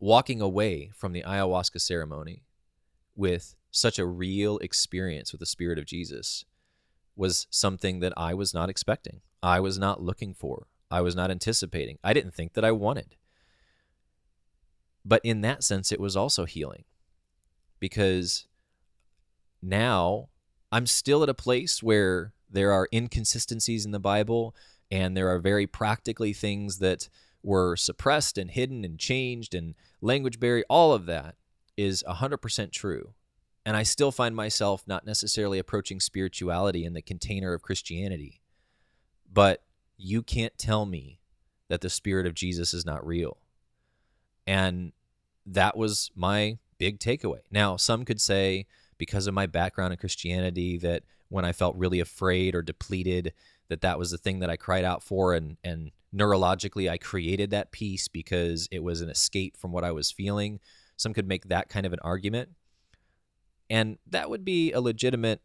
walking 0.00 0.40
away 0.40 0.90
from 0.94 1.12
the 1.12 1.22
ayahuasca 1.22 1.80
ceremony 1.80 2.44
with 3.16 3.54
such 3.70 3.98
a 3.98 4.06
real 4.06 4.58
experience 4.58 5.32
with 5.32 5.40
the 5.40 5.46
Spirit 5.46 5.78
of 5.78 5.86
Jesus 5.86 6.44
was 7.16 7.46
something 7.50 8.00
that 8.00 8.12
I 8.16 8.34
was 8.34 8.54
not 8.54 8.70
expecting. 8.70 9.20
I 9.42 9.60
was 9.60 9.78
not 9.78 10.02
looking 10.02 10.34
for. 10.34 10.66
I 10.90 11.00
was 11.00 11.14
not 11.14 11.30
anticipating. 11.30 11.98
I 12.02 12.12
didn't 12.12 12.34
think 12.34 12.54
that 12.54 12.64
I 12.64 12.72
wanted. 12.72 13.16
But 15.08 15.22
in 15.24 15.40
that 15.40 15.64
sense, 15.64 15.90
it 15.90 15.98
was 15.98 16.16
also 16.16 16.44
healing 16.44 16.84
because 17.80 18.46
now 19.62 20.28
I'm 20.70 20.86
still 20.86 21.22
at 21.22 21.30
a 21.30 21.34
place 21.34 21.82
where 21.82 22.34
there 22.50 22.72
are 22.72 22.88
inconsistencies 22.92 23.86
in 23.86 23.90
the 23.90 23.98
Bible 23.98 24.54
and 24.90 25.16
there 25.16 25.28
are 25.28 25.38
very 25.38 25.66
practically 25.66 26.34
things 26.34 26.78
that 26.78 27.08
were 27.42 27.74
suppressed 27.74 28.36
and 28.36 28.50
hidden 28.50 28.84
and 28.84 28.98
changed 28.98 29.54
and 29.54 29.74
language 30.02 30.38
barrier. 30.38 30.64
All 30.68 30.92
of 30.92 31.06
that 31.06 31.36
is 31.78 32.04
100% 32.06 32.70
true. 32.70 33.14
And 33.64 33.78
I 33.78 33.84
still 33.84 34.12
find 34.12 34.36
myself 34.36 34.82
not 34.86 35.06
necessarily 35.06 35.58
approaching 35.58 36.00
spirituality 36.00 36.84
in 36.84 36.92
the 36.92 37.02
container 37.02 37.54
of 37.54 37.62
Christianity. 37.62 38.42
But 39.30 39.62
you 39.96 40.22
can't 40.22 40.56
tell 40.58 40.84
me 40.84 41.20
that 41.68 41.80
the 41.80 41.90
Spirit 41.90 42.26
of 42.26 42.34
Jesus 42.34 42.74
is 42.74 42.84
not 42.84 43.06
real. 43.06 43.38
And 44.46 44.92
that 45.52 45.76
was 45.76 46.10
my 46.14 46.58
big 46.78 46.98
takeaway. 46.98 47.40
Now, 47.50 47.76
some 47.76 48.04
could 48.04 48.20
say, 48.20 48.66
because 48.98 49.26
of 49.26 49.34
my 49.34 49.46
background 49.46 49.92
in 49.92 49.98
Christianity, 49.98 50.78
that 50.78 51.04
when 51.28 51.44
I 51.44 51.52
felt 51.52 51.76
really 51.76 52.00
afraid 52.00 52.54
or 52.54 52.62
depleted, 52.62 53.32
that 53.68 53.80
that 53.80 53.98
was 53.98 54.10
the 54.10 54.18
thing 54.18 54.40
that 54.40 54.50
I 54.50 54.56
cried 54.56 54.84
out 54.84 55.02
for, 55.02 55.34
and 55.34 55.56
and 55.62 55.90
neurologically 56.14 56.90
I 56.90 56.98
created 56.98 57.50
that 57.50 57.70
peace 57.70 58.08
because 58.08 58.68
it 58.70 58.82
was 58.82 59.00
an 59.00 59.10
escape 59.10 59.56
from 59.56 59.72
what 59.72 59.84
I 59.84 59.92
was 59.92 60.10
feeling. 60.10 60.58
Some 60.96 61.12
could 61.12 61.28
make 61.28 61.48
that 61.48 61.68
kind 61.68 61.86
of 61.86 61.92
an 61.92 62.00
argument, 62.02 62.50
and 63.68 63.98
that 64.06 64.30
would 64.30 64.44
be 64.44 64.72
a 64.72 64.80
legitimate 64.80 65.42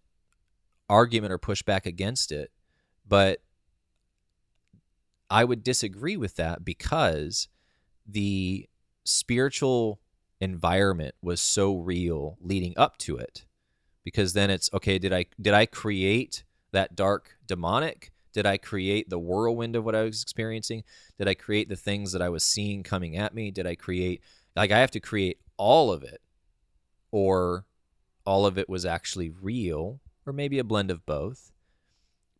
argument 0.89 1.34
or 1.34 1.39
pushback 1.39 1.86
against 1.86 2.32
it, 2.32 2.52
but 3.08 3.39
I 5.30 5.44
would 5.44 5.63
disagree 5.63 6.18
with 6.18 6.36
that 6.36 6.63
because 6.63 7.48
the 8.06 8.68
spiritual 9.04 10.00
environment 10.39 11.16
was 11.22 11.42
so 11.42 11.76
real 11.76 12.38
leading 12.42 12.74
up 12.78 12.98
to 12.98 13.18
it 13.18 13.46
because 14.04 14.34
then 14.34 14.50
it's 14.50 14.70
okay 14.74 15.00
did 15.00 15.13
i 15.13 15.26
did 15.39 15.54
i 15.54 15.66
create 15.66 16.44
that 16.74 16.96
dark 16.96 17.38
demonic? 17.48 18.12
Did 18.34 18.46
i 18.46 18.58
create 18.58 19.10
the 19.10 19.20
whirlwind 19.20 19.76
of 19.76 19.86
what 19.86 19.96
i 19.96 20.04
was 20.04 20.22
experiencing? 20.22 20.84
Did 21.18 21.30
i 21.30 21.34
create 21.34 21.70
the 21.70 21.76
things 21.76 22.12
that 22.12 22.22
i 22.22 22.30
was 22.30 22.44
seeing 22.44 22.84
coming 22.84 23.16
at 23.16 23.34
me? 23.34 23.52
Did 23.52 23.66
i 23.66 23.76
create 23.76 24.22
like 24.56 24.72
i 24.72 24.80
have 24.80 24.92
to 24.92 25.00
create 25.00 25.38
all 25.56 25.92
of 25.92 26.04
it 26.04 26.20
or 27.12 27.66
all 28.26 28.46
of 28.46 28.58
it 28.58 28.68
was 28.68 28.86
actually 28.86 29.30
real 29.30 30.02
or 30.26 30.34
maybe 30.34 30.58
a 30.58 30.63
blend 30.63 30.89
of 30.89 31.06
both. 31.06 31.52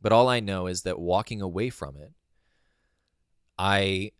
But 0.02 0.12
all 0.12 0.28
i 0.28 0.40
know 0.40 0.68
is 0.68 0.82
that 0.82 1.00
walking 1.00 1.42
away 1.42 1.70
from 1.70 1.96
it 1.96 2.12
i 3.58 4.12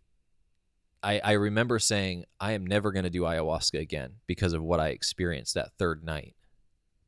I, 1.04 1.20
I 1.22 1.32
remember 1.32 1.78
saying, 1.78 2.24
I 2.40 2.52
am 2.52 2.66
never 2.66 2.90
going 2.90 3.04
to 3.04 3.10
do 3.10 3.22
ayahuasca 3.22 3.78
again 3.78 4.14
because 4.26 4.54
of 4.54 4.62
what 4.62 4.80
I 4.80 4.88
experienced 4.88 5.54
that 5.54 5.72
third 5.78 6.02
night. 6.02 6.34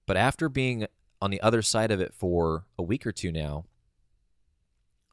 But 0.07 0.19
after 0.19 0.49
being 0.49 0.87
on 1.21 1.31
the 1.31 1.41
other 1.41 1.63
side 1.63 1.91
of 1.91 2.01
it 2.01 2.13
for 2.13 2.67
a 2.79 2.83
week 2.83 3.07
or 3.07 3.13
two 3.13 3.33
now, 3.33 3.65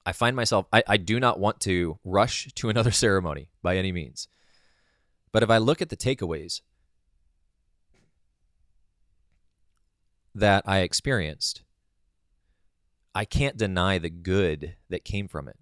I 0.05 0.11
find 0.11 0.35
myself, 0.35 0.65
I, 0.73 0.83
I 0.85 0.97
do 0.97 1.17
not 1.19 1.39
want 1.39 1.61
to 1.61 1.97
rush 2.03 2.49
to 2.55 2.69
another 2.69 2.91
ceremony 2.91 3.49
by 3.61 3.77
any 3.77 3.93
means. 3.93 4.27
But 5.31 5.43
if 5.43 5.49
I 5.49 5.57
look 5.57 5.81
at 5.81 5.89
the 5.89 5.97
takeaways 5.97 6.61
that 10.35 10.63
I 10.67 10.79
experienced, 10.79 11.63
I 13.15 13.23
can't 13.23 13.57
deny 13.57 13.97
the 13.97 14.09
good 14.09 14.75
that 14.89 15.05
came 15.05 15.27
from 15.29 15.47
it. 15.47 15.57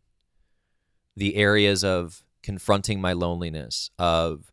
The 1.15 1.36
areas 1.36 1.84
of 1.84 2.23
confronting 2.43 3.01
my 3.01 3.13
loneliness, 3.13 3.89
of 3.99 4.51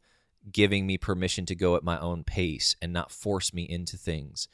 giving 0.51 0.87
me 0.87 0.98
permission 0.98 1.46
to 1.46 1.55
go 1.55 1.77
at 1.77 1.85
my 1.85 1.98
own 1.98 2.24
pace 2.24 2.77
and 2.81 2.92
not 2.92 3.11
force 3.11 3.53
me 3.53 3.62
into 3.64 3.96
things. 3.96 4.48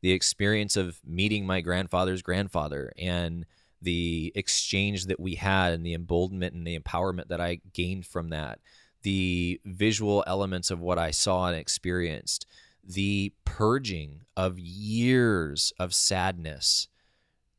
The 0.00 0.12
experience 0.12 0.76
of 0.76 1.00
meeting 1.04 1.46
my 1.46 1.60
grandfather's 1.60 2.22
grandfather 2.22 2.92
and 2.98 3.46
the 3.82 4.32
exchange 4.34 5.06
that 5.06 5.20
we 5.20 5.36
had 5.36 5.72
and 5.72 5.84
the 5.84 5.94
emboldenment 5.94 6.54
and 6.54 6.66
the 6.66 6.78
empowerment 6.78 7.28
that 7.28 7.40
I 7.40 7.60
gained 7.72 8.06
from 8.06 8.30
that, 8.30 8.60
the 9.02 9.60
visual 9.64 10.22
elements 10.26 10.70
of 10.70 10.80
what 10.80 10.98
I 10.98 11.10
saw 11.10 11.46
and 11.46 11.56
experienced, 11.56 12.46
the 12.84 13.32
purging 13.44 14.22
of 14.36 14.58
years 14.58 15.72
of 15.78 15.94
sadness 15.94 16.88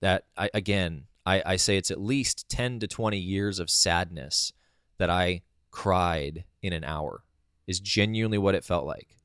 that 0.02 0.26
I, 0.36 0.50
again, 0.54 1.06
I, 1.26 1.44
I 1.46 1.56
say 1.56 1.78
it's 1.78 1.92
at 1.92 2.02
least 2.02 2.50
10 2.50 2.80
to 2.80 2.88
20 2.88 3.18
years 3.18 3.60
of 3.60 3.70
sadness 3.70 4.54
that 5.02 5.10
I 5.10 5.42
cried 5.72 6.44
in 6.62 6.74
an 6.74 6.84
hour 6.84 7.24
is 7.66 7.80
genuinely 7.80 8.38
what 8.38 8.54
it 8.54 8.64
felt 8.64 8.86
like. 8.86 9.18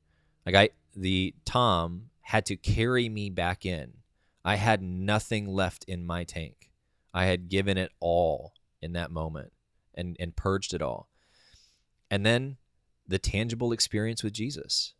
Like 0.43 0.55
I 0.55 0.69
the 0.95 1.35
Tom 1.45 2.09
had 2.21 2.47
to 2.47 2.55
carry 2.57 3.09
me 3.09 3.29
back 3.29 3.63
in. 3.63 3.93
I 4.43 4.55
had 4.55 4.81
nothing 4.81 5.45
left 5.45 5.83
in 5.83 6.03
my 6.03 6.23
tank. 6.23 6.71
I 7.13 7.25
had 7.25 7.47
given 7.47 7.77
it 7.77 7.91
all 7.99 8.53
in 8.81 8.93
that 8.93 9.11
moment 9.11 9.53
and 9.93 10.17
and 10.19 10.35
purged 10.35 10.73
it 10.73 10.81
all. 10.81 11.09
And 12.09 12.25
then 12.25 12.57
the 13.07 13.19
tangible 13.19 13.71
experience 13.71 14.23
with 14.23 14.33
Jesus. 14.33 14.95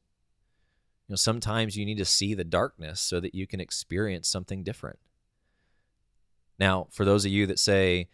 You 1.08 1.14
know, 1.14 1.18
sometimes 1.18 1.76
you 1.76 1.88
need 1.88 1.98
to 1.98 2.06
see 2.06 2.36
the 2.36 2.44
darkness 2.44 3.02
so 3.02 3.20
that 3.20 3.34
you 3.34 3.48
can 3.48 3.60
experience 3.60 4.28
something 4.28 4.64
different. 4.64 5.00
Now, 6.60 6.88
for 6.92 7.04
those 7.04 7.26
of 7.26 7.32
you 7.32 7.48
that 7.48 7.58
say, 7.58 8.10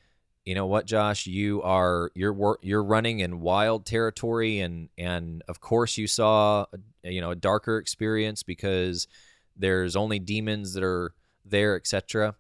you 0.45 0.55
know 0.55 0.65
what, 0.65 0.85
Josh, 0.85 1.25
you 1.25 1.61
are 1.61 2.11
you're 2.15 2.57
you're 2.61 2.83
running 2.83 3.19
in 3.19 3.39
wild 3.39 3.85
territory, 3.85 4.59
and 4.59 4.89
and 4.97 5.41
of 5.47 5.61
course 5.61 5.97
you 5.97 6.07
saw 6.07 6.65
you 7.03 7.21
know 7.21 7.31
a 7.31 7.35
darker 7.35 7.77
experience 7.77 8.43
because 8.43 9.07
there's 9.55 9.95
only 9.95 10.19
demons 10.19 10.73
that 10.73 10.83
are 10.83 11.13
there, 11.45 11.75
etc. 11.75 12.35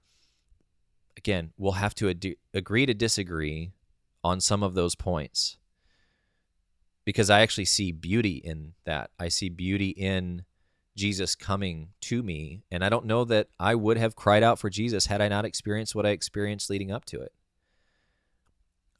Again, 1.15 1.51
we'll 1.57 1.73
have 1.73 1.95
to 1.95 2.09
ad- 2.09 2.35
agree 2.53 2.85
to 2.85 2.93
disagree 2.93 3.71
on 4.23 4.41
some 4.41 4.63
of 4.63 4.73
those 4.73 4.95
points 4.95 5.57
because 7.05 7.29
I 7.29 7.41
actually 7.41 7.65
see 7.65 7.91
beauty 7.91 8.37
in 8.37 8.73
that. 8.83 9.11
I 9.17 9.29
see 9.29 9.47
beauty 9.47 9.89
in 9.89 10.43
Jesus 10.97 11.35
coming 11.35 11.89
to 12.01 12.21
me, 12.21 12.63
and 12.69 12.83
I 12.83 12.89
don't 12.89 13.05
know 13.05 13.23
that 13.25 13.47
I 13.59 13.75
would 13.75 13.97
have 13.97 14.15
cried 14.15 14.43
out 14.43 14.59
for 14.59 14.69
Jesus 14.69 15.05
had 15.05 15.21
I 15.21 15.29
not 15.29 15.45
experienced 15.45 15.95
what 15.95 16.05
I 16.05 16.09
experienced 16.09 16.69
leading 16.69 16.91
up 16.91 17.05
to 17.05 17.21
it. 17.21 17.31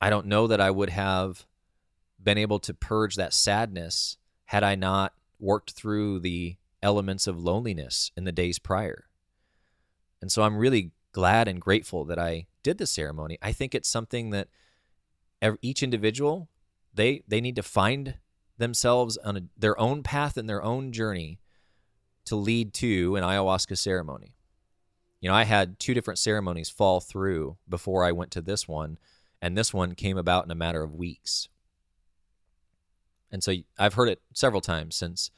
I 0.03 0.09
don't 0.09 0.25
know 0.25 0.47
that 0.47 0.59
I 0.59 0.69
would 0.69 0.89
have 0.89 1.45
been 2.21 2.37
able 2.37 2.59
to 2.59 2.73
purge 2.73 3.15
that 3.15 3.33
sadness 3.33 4.17
had 4.47 4.61
I 4.61 4.75
not 4.75 5.13
worked 5.39 5.71
through 5.71 6.19
the 6.19 6.57
elements 6.81 7.25
of 7.25 7.41
loneliness 7.41 8.11
in 8.17 8.25
the 8.25 8.33
days 8.33 8.59
prior. 8.59 9.05
And 10.21 10.29
so 10.29 10.43
I'm 10.43 10.57
really 10.57 10.91
glad 11.13 11.47
and 11.47 11.61
grateful 11.61 12.03
that 12.03 12.19
I 12.19 12.47
did 12.63 12.79
the 12.79 12.85
ceremony. 12.85 13.37
I 13.41 13.53
think 13.53 13.73
it's 13.73 13.87
something 13.87 14.31
that 14.31 14.49
each 15.61 15.81
individual 15.81 16.49
they 16.93 17.23
they 17.25 17.39
need 17.39 17.55
to 17.55 17.63
find 17.63 18.15
themselves 18.57 19.15
on 19.15 19.37
a, 19.37 19.41
their 19.57 19.79
own 19.79 20.03
path 20.03 20.35
and 20.35 20.49
their 20.49 20.61
own 20.61 20.91
journey 20.91 21.39
to 22.25 22.35
lead 22.35 22.73
to 22.73 23.15
an 23.15 23.23
ayahuasca 23.23 23.77
ceremony. 23.77 24.35
You 25.21 25.29
know, 25.29 25.35
I 25.35 25.45
had 25.45 25.79
two 25.79 25.93
different 25.93 26.19
ceremonies 26.19 26.69
fall 26.69 26.99
through 26.99 27.55
before 27.69 28.03
I 28.03 28.11
went 28.11 28.31
to 28.31 28.41
this 28.41 28.67
one, 28.67 28.97
and 29.43 29.57
this 29.57 29.73
one 29.73 29.93
came 29.93 30.17
about 30.17 30.45
in 30.45 30.51
a 30.51 30.55
matter 30.55 30.83
of 30.83 30.95
weeks. 30.95 31.49
And 33.29 33.43
so 33.43 33.53
I've 33.77 33.95
heard 33.95 34.07
it 34.07 34.21
several 34.33 34.61
times 34.61 34.95
since 34.95 35.31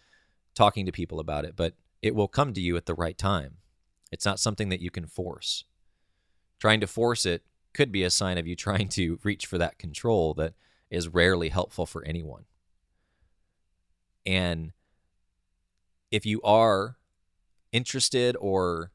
talking 0.53 0.85
to 0.85 0.91
people 0.91 1.19
about 1.19 1.43
it, 1.43 1.55
but 1.55 1.73
it 2.03 2.13
will 2.13 2.27
come 2.27 2.53
to 2.53 2.61
you 2.61 2.77
at 2.77 2.85
the 2.85 2.93
right 2.93 3.17
time. 3.17 3.55
It's 4.11 4.23
not 4.23 4.39
something 4.39 4.69
that 4.69 4.79
you 4.79 4.91
can 4.91 5.07
force. 5.07 5.63
Trying 6.59 6.81
to 6.81 6.87
force 6.87 7.25
it 7.25 7.45
could 7.73 7.91
be 7.91 8.03
a 8.03 8.11
sign 8.11 8.37
of 8.37 8.45
you 8.45 8.55
trying 8.55 8.89
to 8.89 9.17
reach 9.23 9.47
for 9.47 9.57
that 9.57 9.79
control 9.79 10.35
that 10.35 10.53
is 10.91 11.07
rarely 11.07 11.49
helpful 11.49 11.87
for 11.87 12.05
anyone. 12.05 12.45
And 14.23 14.73
if 16.11 16.27
you 16.27 16.43
are 16.43 16.97
interested 17.71 18.37
or 18.39 18.91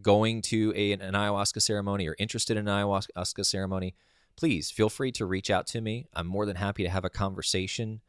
going 0.00 0.40
to 0.42 0.72
a, 0.76 0.92
an 0.92 1.00
ayahuasca 1.00 1.60
ceremony 1.60 2.06
or 2.06 2.14
interested 2.20 2.56
in 2.56 2.68
an 2.68 2.86
ayahuasca 2.86 3.44
ceremony, 3.44 3.96
please 4.36 4.70
feel 4.70 4.88
free 4.88 5.12
to 5.12 5.26
reach 5.26 5.50
out 5.50 5.66
to 5.68 5.80
me. 5.80 6.06
I'm 6.14 6.26
more 6.26 6.46
than 6.46 6.56
happy 6.56 6.82
to 6.82 6.88
have 6.90 7.04
a 7.04 7.10
conversation 7.10 8.00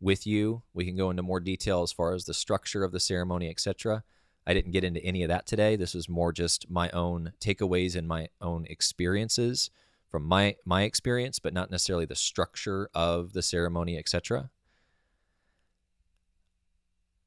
with 0.00 0.26
you. 0.26 0.62
We 0.74 0.84
can 0.84 0.96
go 0.96 1.10
into 1.10 1.22
more 1.22 1.40
detail 1.40 1.82
as 1.82 1.92
far 1.92 2.14
as 2.14 2.24
the 2.24 2.34
structure 2.34 2.84
of 2.84 2.92
the 2.92 3.00
ceremony, 3.00 3.48
etc. 3.48 4.04
I 4.46 4.54
didn't 4.54 4.72
get 4.72 4.84
into 4.84 5.02
any 5.04 5.22
of 5.22 5.28
that 5.28 5.46
today. 5.46 5.76
This 5.76 5.94
is 5.94 6.08
more 6.08 6.32
just 6.32 6.70
my 6.70 6.90
own 6.90 7.32
takeaways 7.40 7.96
and 7.96 8.06
my 8.06 8.28
own 8.40 8.66
experiences 8.68 9.70
from 10.08 10.24
my 10.24 10.56
my 10.64 10.82
experience, 10.82 11.38
but 11.38 11.52
not 11.52 11.70
necessarily 11.70 12.06
the 12.06 12.14
structure 12.14 12.88
of 12.94 13.32
the 13.32 13.42
ceremony, 13.42 13.98
etc. 13.98 14.50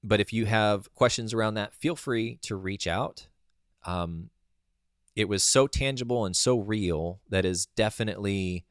But 0.04 0.22
if 0.22 0.32
you 0.32 0.46
have 0.46 0.94
questions 0.96 1.34
around 1.34 1.56
that, 1.56 1.74
feel 1.74 1.96
free 1.96 2.40
to 2.44 2.56
reach 2.56 2.88
out. 2.88 3.28
Um, 3.86 4.30
it 5.20 5.28
was 5.28 5.44
so 5.44 5.68
tangible 5.68 6.26
and 6.26 6.36
so 6.36 6.58
real 6.58 7.20
that 7.30 7.44
is 7.44 7.66
definitely 7.66 8.66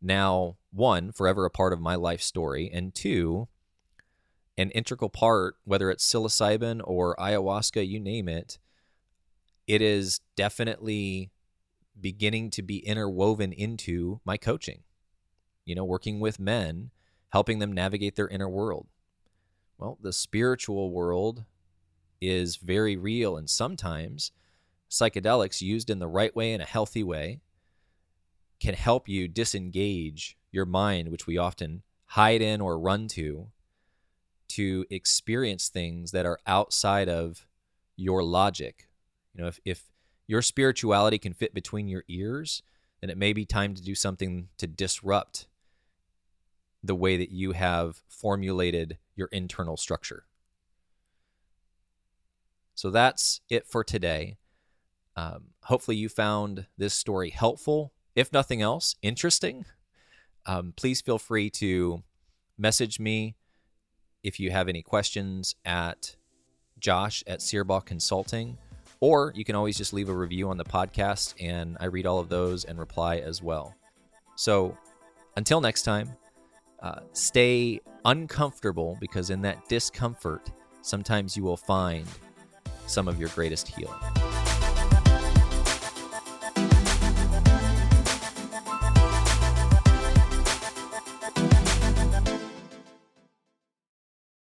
now 0.00 0.56
one 0.72 1.12
forever 1.12 1.44
a 1.44 1.50
part 1.50 1.72
of 1.72 1.80
my 1.80 1.94
life 1.94 2.20
story 2.20 2.70
and 2.72 2.94
two 2.94 3.46
an 4.58 4.70
integral 4.70 5.08
part 5.08 5.54
whether 5.64 5.90
it's 5.90 6.10
psilocybin 6.10 6.80
or 6.84 7.14
ayahuasca 7.16 7.86
you 7.86 8.00
name 8.00 8.28
it 8.28 8.58
it 9.66 9.80
is 9.80 10.20
definitely 10.36 11.30
beginning 12.00 12.50
to 12.50 12.62
be 12.62 12.78
interwoven 12.78 13.52
into 13.52 14.20
my 14.24 14.36
coaching. 14.36 14.82
You 15.64 15.74
know 15.74 15.84
working 15.84 16.20
with 16.20 16.40
men 16.40 16.90
helping 17.30 17.60
them 17.60 17.72
navigate 17.72 18.16
their 18.16 18.28
inner 18.28 18.48
world. 18.48 18.88
Well 19.78 19.98
the 20.00 20.12
spiritual 20.12 20.90
world 20.90 21.44
is 22.20 22.56
very 22.56 22.96
real 22.96 23.36
and 23.36 23.48
sometimes 23.48 24.32
psychedelics 24.92 25.62
used 25.62 25.88
in 25.88 25.98
the 26.00 26.06
right 26.06 26.36
way 26.36 26.52
in 26.52 26.60
a 26.60 26.66
healthy 26.66 27.02
way 27.02 27.40
can 28.60 28.74
help 28.74 29.08
you 29.08 29.26
disengage 29.26 30.36
your 30.52 30.66
mind, 30.66 31.08
which 31.08 31.26
we 31.26 31.38
often 31.38 31.82
hide 32.08 32.42
in 32.42 32.60
or 32.60 32.78
run 32.78 33.08
to, 33.08 33.48
to 34.48 34.84
experience 34.90 35.70
things 35.70 36.10
that 36.10 36.26
are 36.26 36.38
outside 36.46 37.08
of 37.08 37.46
your 37.96 38.22
logic. 38.22 38.88
You 39.34 39.40
know, 39.42 39.48
if, 39.48 39.58
if 39.64 39.84
your 40.26 40.42
spirituality 40.42 41.18
can 41.18 41.32
fit 41.32 41.54
between 41.54 41.88
your 41.88 42.04
ears, 42.06 42.62
then 43.00 43.08
it 43.08 43.16
may 43.16 43.32
be 43.32 43.46
time 43.46 43.74
to 43.74 43.82
do 43.82 43.94
something 43.94 44.48
to 44.58 44.66
disrupt 44.66 45.46
the 46.84 46.94
way 46.94 47.16
that 47.16 47.30
you 47.30 47.52
have 47.52 48.02
formulated 48.08 48.98
your 49.16 49.28
internal 49.32 49.78
structure. 49.78 50.26
So 52.74 52.90
that's 52.90 53.40
it 53.48 53.66
for 53.66 53.82
today. 53.82 54.36
Um, 55.16 55.48
hopefully, 55.62 55.96
you 55.96 56.08
found 56.08 56.66
this 56.78 56.94
story 56.94 57.30
helpful 57.30 57.92
if 58.14 58.32
nothing 58.32 58.60
else, 58.60 58.94
interesting, 59.02 59.64
um, 60.44 60.74
please 60.76 61.00
feel 61.00 61.18
free 61.18 61.48
to 61.50 62.02
message 62.58 63.00
me 63.00 63.36
if 64.22 64.38
you 64.38 64.50
have 64.50 64.68
any 64.68 64.82
questions 64.82 65.54
at 65.64 66.16
josh 66.78 67.24
at 67.26 67.40
Searbaugh 67.40 67.84
Consulting, 67.84 68.58
or 69.00 69.32
you 69.34 69.44
can 69.44 69.54
always 69.54 69.78
just 69.78 69.92
leave 69.92 70.08
a 70.08 70.14
review 70.14 70.50
on 70.50 70.58
the 70.58 70.64
podcast, 70.64 71.34
and 71.40 71.76
I 71.80 71.86
read 71.86 72.06
all 72.06 72.18
of 72.18 72.28
those 72.28 72.64
and 72.64 72.78
reply 72.78 73.16
as 73.18 73.42
well. 73.42 73.74
So 74.36 74.76
until 75.36 75.60
next 75.60 75.82
time, 75.82 76.10
uh, 76.82 77.00
stay 77.12 77.80
uncomfortable 78.04 78.98
because 79.00 79.30
in 79.30 79.40
that 79.42 79.68
discomfort, 79.68 80.50
sometimes 80.82 81.36
you 81.36 81.44
will 81.44 81.56
find 81.56 82.06
some 82.86 83.08
of 83.08 83.18
your 83.18 83.30
greatest 83.30 83.68
healing. 83.68 84.31